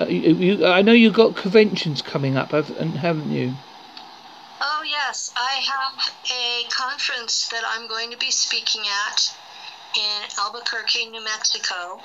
Uh, 0.00 0.06
you, 0.06 0.34
you, 0.34 0.66
I 0.66 0.82
know 0.82 0.92
you've 0.92 1.14
got 1.14 1.36
conventions 1.36 2.00
coming 2.00 2.36
up, 2.36 2.52
haven't 2.52 3.30
you? 3.30 3.52
Oh 4.62 4.82
yes, 4.84 5.32
I 5.36 5.60
have 5.60 6.14
a 6.30 6.64
conference 6.70 7.48
that 7.48 7.62
I'm 7.66 7.86
going 7.86 8.10
to 8.10 8.16
be 8.16 8.30
speaking 8.30 8.82
at 9.12 9.36
in 9.96 10.22
Albuquerque, 10.38 11.06
New 11.06 11.22
Mexico, 11.22 12.00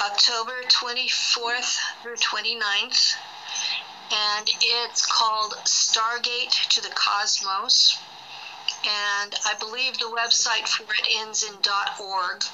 October 0.00 0.52
24th 0.68 1.78
through 2.02 2.16
29th, 2.16 3.14
and 4.12 4.50
it's 4.60 5.06
called 5.06 5.54
Stargate 5.64 6.68
to 6.68 6.82
the 6.82 6.90
Cosmos 6.90 7.98
and 8.84 9.34
I 9.44 9.54
believe 9.58 9.98
the 9.98 10.06
website 10.06 10.68
for 10.68 10.84
it 10.84 11.08
ends 11.16 11.42
in 11.42 11.54
.org. 12.00 12.44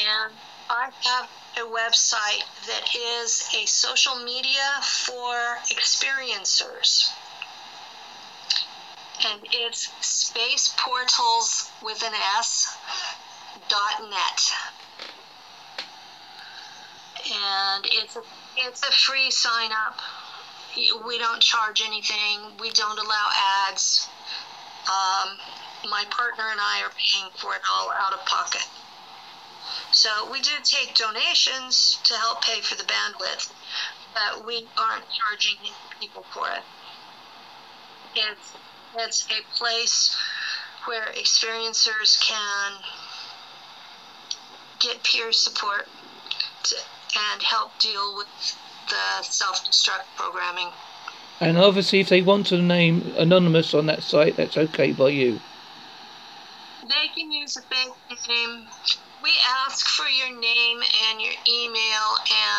And 0.00 0.32
I 0.68 0.90
have 1.04 1.28
a 1.56 1.60
website 1.60 2.44
that 2.66 2.94
is 2.96 3.48
a 3.54 3.66
social 3.66 4.16
media 4.16 4.80
for 4.82 5.58
experiencers. 5.70 7.10
And 9.24 9.40
it's 9.52 9.90
Space 10.00 10.74
Portals 10.78 11.70
with 11.82 12.02
an 12.02 12.12
S 12.38 12.76
dot 13.68 14.10
net. 14.10 14.52
And 17.24 17.86
it's 17.86 18.16
a, 18.16 18.22
it's 18.56 18.82
a 18.82 18.90
free 18.92 19.30
sign 19.30 19.70
up. 19.72 20.00
We 21.06 21.18
don't 21.18 21.40
charge 21.40 21.82
anything. 21.86 22.56
We 22.58 22.70
don't 22.70 22.98
allow 22.98 23.28
ads. 23.68 24.08
Um, 24.88 25.38
my 25.88 26.04
partner 26.10 26.44
and 26.50 26.60
I 26.60 26.82
are 26.82 26.90
paying 26.96 27.30
for 27.36 27.54
it 27.54 27.60
all 27.70 27.92
out 27.92 28.14
of 28.14 28.24
pocket. 28.26 28.66
So 29.92 30.08
we 30.30 30.40
do 30.40 30.52
take 30.64 30.94
donations 30.94 31.98
to 32.04 32.14
help 32.14 32.42
pay 32.42 32.62
for 32.62 32.76
the 32.76 32.84
bandwidth, 32.84 33.52
but 34.14 34.46
we 34.46 34.66
aren't 34.78 35.04
charging 35.10 35.56
people 36.00 36.24
for 36.32 36.48
it. 36.48 36.62
It's, 38.14 38.52
it's 38.96 39.26
a 39.30 39.56
place 39.56 40.16
where 40.86 41.06
experiencers 41.12 42.20
can 42.26 42.72
get 44.80 45.02
peer 45.04 45.30
support 45.30 45.88
to, 46.64 46.76
and 47.32 47.42
help 47.42 47.78
deal 47.78 48.16
with 48.16 48.56
the 48.88 49.22
self 49.22 49.62
destruct 49.68 50.06
programming. 50.16 50.68
And 51.38 51.58
obviously, 51.58 52.00
if 52.00 52.08
they 52.08 52.22
want 52.22 52.46
to 52.46 52.62
name 52.62 53.14
anonymous 53.16 53.74
on 53.74 53.86
that 53.86 54.02
site, 54.02 54.36
that's 54.36 54.56
okay 54.56 54.92
by 54.92 55.10
you. 55.10 55.40
They 56.82 57.08
can 57.14 57.30
use 57.30 57.56
a 57.56 57.62
fake 57.62 57.92
name. 58.28 58.66
We 59.22 59.30
ask 59.46 59.86
for 59.86 60.08
your 60.08 60.30
name 60.30 60.82
and 61.08 61.22
your 61.22 61.34
email 61.46 62.16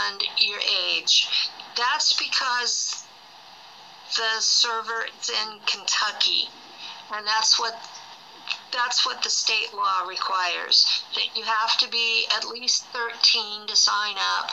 and 0.07 0.23
your 0.39 0.59
age. 0.59 1.27
That's 1.75 2.13
because 2.13 3.03
the 4.15 4.39
server 4.39 5.07
is 5.19 5.29
in 5.29 5.59
Kentucky, 5.65 6.47
and 7.13 7.27
that's 7.27 7.59
what 7.59 7.75
that's 8.71 9.05
what 9.05 9.21
the 9.23 9.29
state 9.29 9.73
law 9.73 10.05
requires. 10.07 11.03
That 11.15 11.35
you 11.35 11.43
have 11.43 11.77
to 11.79 11.89
be 11.89 12.25
at 12.35 12.47
least 12.47 12.85
13 12.87 13.67
to 13.67 13.75
sign 13.75 14.15
up. 14.17 14.51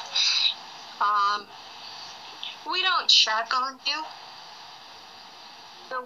Um, 1.00 1.46
we 2.70 2.82
don't 2.82 3.08
check 3.08 3.54
on 3.54 3.78
you. 3.86 4.02
So 5.88 6.04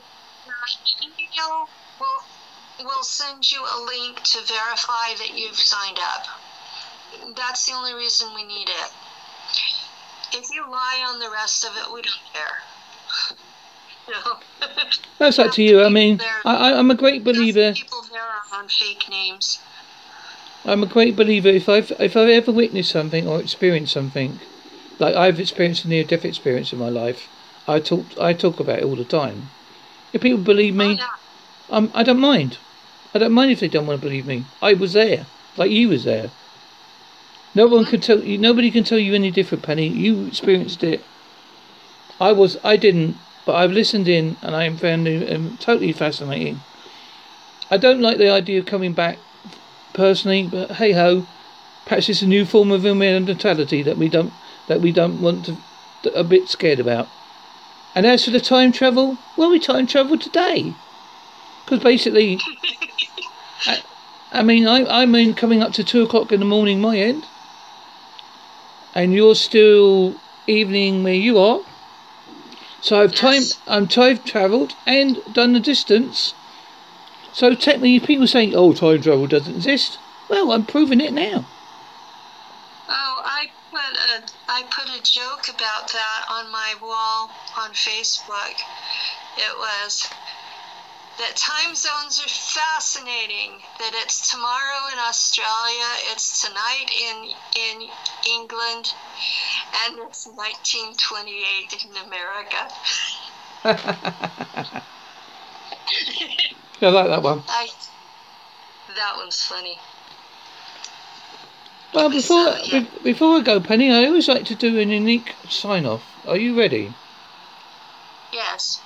email 1.03 1.69
will 1.99 2.34
will 2.83 3.03
send 3.03 3.51
you 3.51 3.61
a 3.63 3.79
link 3.85 4.23
to 4.23 4.39
verify 4.47 5.15
that 5.19 5.33
you've 5.35 5.57
signed 5.57 5.99
up. 6.01 6.27
That's 7.37 7.67
the 7.67 7.73
only 7.73 7.95
reason 7.95 8.35
we 8.35 8.45
need 8.45 8.69
it. 8.69 8.91
if 10.33 10.51
you 10.51 10.63
lie 10.71 11.05
on 11.07 11.21
the 11.21 11.31
rest 11.31 11.65
of 11.65 11.77
it, 11.77 11.93
we 11.93 12.03
don't 12.03 12.33
care. 12.33 12.57
know? 14.09 14.39
That's 15.19 15.39
up 15.39 15.53
to 15.53 15.63
you. 15.63 15.83
I 15.83 15.89
mean, 15.89 16.21
I, 16.45 16.75
I'm 16.75 16.91
a 16.91 16.95
great 16.95 17.25
believer. 17.25 17.73
People 17.73 18.03
there 18.11 18.23
are 18.23 18.43
on 18.53 18.69
fake 18.69 19.09
names. 19.09 19.61
I'm 20.65 20.83
a 20.83 20.87
great 20.87 21.15
believer. 21.15 21.49
If 21.49 21.69
I've 21.69 21.93
if 22.01 22.17
I've 22.17 22.29
ever 22.29 22.51
witnessed 22.51 22.91
something 22.91 23.29
or 23.29 23.41
experienced 23.41 23.93
something, 23.93 24.41
like 24.99 25.15
I've 25.15 25.39
experienced 25.39 25.85
a 25.85 25.89
near 25.89 26.05
death 26.05 26.25
experience 26.25 26.73
in 26.73 26.79
my 26.79 26.89
life, 26.89 27.29
I 27.69 27.81
talk 27.81 28.07
I 28.19 28.33
talk 28.33 28.61
about 28.61 28.79
it 28.79 28.85
all 28.85 28.97
the 28.97 29.05
time. 29.05 29.51
If 30.13 30.23
people 30.23 30.39
believe 30.41 30.75
me, 30.75 30.87
Oh, 30.87 30.91
yeah. 30.91 31.77
um, 31.77 31.91
I 31.95 32.03
don't 32.03 32.21
mind. 32.21 32.59
I 33.15 33.19
don't 33.19 33.33
mind 33.33 33.53
if 33.53 33.61
they 33.61 33.69
don't 33.69 33.87
want 33.87 34.01
to 34.01 34.07
believe 34.07 34.27
me. 34.27 34.45
I 34.61 34.75
was 34.75 34.93
there, 34.93 35.27
like 35.57 35.71
you 35.71 35.89
was 35.89 36.03
there. 36.05 36.31
No 37.55 37.69
one 37.69 37.85
can 37.85 38.01
tell 38.01 38.19
you. 38.19 38.37
Nobody 38.37 38.71
can 38.73 38.83
tell 38.83 38.99
you 38.99 39.15
any 39.15 39.31
different, 39.31 39.63
Penny. 39.63 39.87
You 39.87 40.27
experienced 40.27 40.83
it. 40.83 41.05
I 42.21 42.33
was. 42.33 42.59
I 42.65 42.77
didn't, 42.77 43.17
but 43.47 43.55
I've 43.55 43.71
listened 43.71 44.09
in, 44.09 44.37
and 44.43 44.57
I 44.57 44.69
found 44.75 45.07
it 45.07 45.33
um, 45.33 45.57
totally 45.59 45.93
fascinating. 45.93 46.61
I 47.71 47.77
don't 47.77 48.01
like 48.01 48.19
the 48.19 48.31
idea 48.31 48.59
of 48.59 48.67
coming 48.67 48.93
back, 48.93 49.19
personally, 49.93 50.49
but 50.51 50.73
hey 50.73 50.93
ho. 50.93 51.27
Perhaps 51.87 52.09
it's 52.09 52.23
a 52.23 52.27
new 52.27 52.45
form 52.45 52.73
of 52.73 52.85
immortality 52.85 53.83
that 53.83 53.99
we 53.99 54.09
don't 54.09 54.33
that 54.67 54.81
we 54.81 54.91
don't 54.91 55.21
want 55.21 55.45
to 55.45 55.57
a 56.15 56.25
bit 56.25 56.49
scared 56.49 56.81
about. 56.81 57.09
And 57.95 58.07
as 58.07 58.25
for 58.25 58.31
the 58.33 58.41
time 58.41 58.73
travel, 58.73 59.19
well, 59.37 59.51
we 59.51 59.61
time 59.61 59.87
travel 59.87 60.19
today. 60.19 60.75
Because 61.65 61.83
basically, 61.83 62.39
I, 63.67 63.83
I 64.33 64.43
mean, 64.43 64.67
I, 64.67 64.85
I'm 65.03 65.15
in 65.15 65.35
coming 65.35 65.63
up 65.63 65.73
to 65.75 65.85
two 65.85 66.03
o'clock 66.03 66.33
in 66.33 66.41
the 66.41 66.47
morning, 66.47 66.81
my 66.81 66.99
end. 66.99 67.27
And 68.95 69.13
you're 69.13 69.35
still 69.35 70.15
evening 70.47 71.03
where 71.03 71.15
you 71.15 71.39
are. 71.39 71.61
So 72.81 73.01
I've 73.01 73.15
time, 73.15 73.45
I'm 73.67 73.89
time 73.89 74.19
travelled 74.19 74.75
and 74.87 75.19
done 75.33 75.55
the 75.55 75.61
distance. 75.61 76.35
So 77.33 77.55
technically, 77.55 77.99
people 77.99 78.27
saying, 78.27 78.55
"Oh, 78.55 78.73
time 78.75 79.01
travel 79.01 79.27
doesn't 79.27 79.57
exist." 79.57 79.99
Well, 80.29 80.53
I'm 80.53 80.65
proving 80.67 81.01
it 81.01 81.13
now. 81.13 81.45
Oh, 82.89 83.23
I 83.25 83.51
put 83.71 83.81
a 83.81 84.23
I 84.49 84.63
put 84.65 84.89
a 84.89 85.03
joke 85.03 85.49
about 85.49 85.91
that 85.93 86.27
on 86.29 86.53
my 86.53 86.75
wall 86.81 87.31
on 87.59 87.71
Facebook. 87.73 88.55
It 89.37 89.59
was 89.59 90.07
that 91.19 91.37
time 91.37 91.75
zones 91.75 92.21
are 92.21 92.29
fascinating. 92.29 93.63
That 93.79 93.93
it's 93.95 94.31
tomorrow 94.31 94.93
in 94.93 94.99
Australia, 94.99 95.87
it's 96.13 96.43
tonight 96.43 96.91
in 96.91 97.31
in 97.57 97.89
England, 98.29 98.93
and 99.85 99.99
it's 100.09 100.27
1928 100.27 101.85
in 101.85 101.97
America. 102.07 102.69
I 106.83 106.89
like 106.89 107.09
that 107.09 107.23
one. 107.23 107.43
I 107.49 107.69
that 108.97 109.17
one's 109.17 109.43
funny. 109.43 109.79
Well, 111.95 112.11
before 112.11 112.53
So, 112.53 112.63
yeah. 112.65 112.85
before 113.05 113.37
I 113.37 113.41
go, 113.41 113.61
Penny, 113.61 113.93
I 113.93 114.07
always 114.07 114.29
like 114.29 114.45
to 114.47 114.55
do 114.57 114.79
an 114.81 114.91
unique 114.91 115.35
sign 115.49 115.87
off. 115.87 116.03
Are 116.27 116.37
you 116.37 116.59
ready? 116.59 116.93
Yes. 118.33 118.81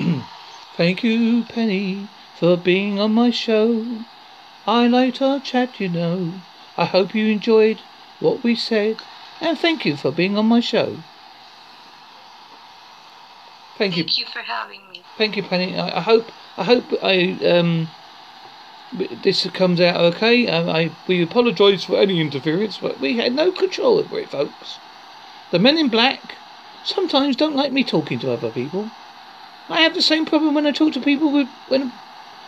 Thank 0.76 1.02
you, 1.02 1.44
Penny, 1.44 2.10
for 2.34 2.56
being 2.56 3.00
on 3.00 3.12
my 3.12 3.30
show. 3.30 4.04
I 4.66 4.86
liked 4.86 5.22
our 5.22 5.40
chat, 5.40 5.80
you 5.80 5.88
know. 5.88 6.42
I 6.76 6.84
hope 6.84 7.14
you 7.14 7.26
enjoyed 7.28 7.82
what 8.18 8.44
we 8.44 8.54
said, 8.54 9.06
and 9.40 9.58
thank 9.58 9.84
you 9.86 9.96
for 9.96 10.12
being 10.12 10.36
on 10.36 10.46
my 10.46 10.60
show. 10.60 11.02
Thank 13.76 13.96
you, 13.96 14.04
Thank 14.04 14.18
you 14.18 14.26
for 14.26 14.40
having 14.40 14.88
me. 14.90 15.04
thank 15.16 15.36
you, 15.36 15.42
Penny. 15.42 15.76
I, 15.76 15.98
I 15.98 16.00
hope 16.02 16.32
I 16.56 16.64
hope 16.64 16.92
I 17.02 17.38
um 17.44 17.88
this 18.92 19.48
comes 19.50 19.80
out 19.80 20.00
okay. 20.14 20.48
I 20.48 20.96
we 21.06 21.22
apologise 21.22 21.84
for 21.84 21.98
any 21.98 22.20
interference, 22.20 22.78
but 22.78 23.00
we 23.00 23.16
had 23.16 23.34
no 23.34 23.52
control 23.52 23.98
over 23.98 24.18
it, 24.18 24.30
folks. 24.30 24.80
The 25.50 25.58
men 25.58 25.78
in 25.78 25.88
black 25.88 26.38
sometimes 26.82 27.36
don't 27.36 27.56
like 27.56 27.72
me 27.72 27.84
talking 27.84 28.18
to 28.20 28.32
other 28.32 28.50
people. 28.50 28.92
I 29.68 29.80
have 29.82 29.94
the 29.94 30.02
same 30.02 30.26
problem 30.26 30.54
when 30.54 30.66
I 30.66 30.72
talk 30.72 30.92
to 30.92 31.00
people 31.00 31.32
with 31.32 31.48
when 31.68 31.92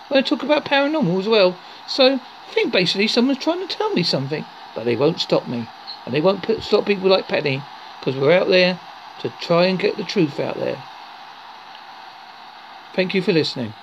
when 0.09 0.19
I 0.19 0.23
talk 0.23 0.43
about 0.43 0.65
paranormal 0.65 1.21
as 1.21 1.29
well. 1.29 1.57
So 1.87 2.15
I 2.15 2.53
think 2.53 2.73
basically 2.73 3.09
someone's 3.09 3.39
trying 3.39 3.67
to 3.67 3.77
tell 3.77 3.91
me 3.91 4.03
something, 4.03 4.45
but 4.75 4.85
they 4.85 4.97
won't 4.97 5.21
stop 5.21 5.49
me, 5.49 5.69
and 6.05 6.15
they 6.15 6.21
won't 6.21 6.43
put, 6.43 6.63
stop 6.63 6.87
people 6.87 7.09
like 7.09 7.29
Penny 7.29 7.63
because 7.99 8.17
we're 8.17 8.33
out 8.33 8.49
there 8.49 8.81
to 9.21 9.31
try 9.41 9.67
and 9.67 9.79
get 9.79 9.97
the 9.97 10.05
truth 10.05 10.39
out 10.39 10.57
there. 10.57 10.83
Thank 12.95 13.15
you 13.15 13.23
for 13.23 13.33
listening. 13.33 13.75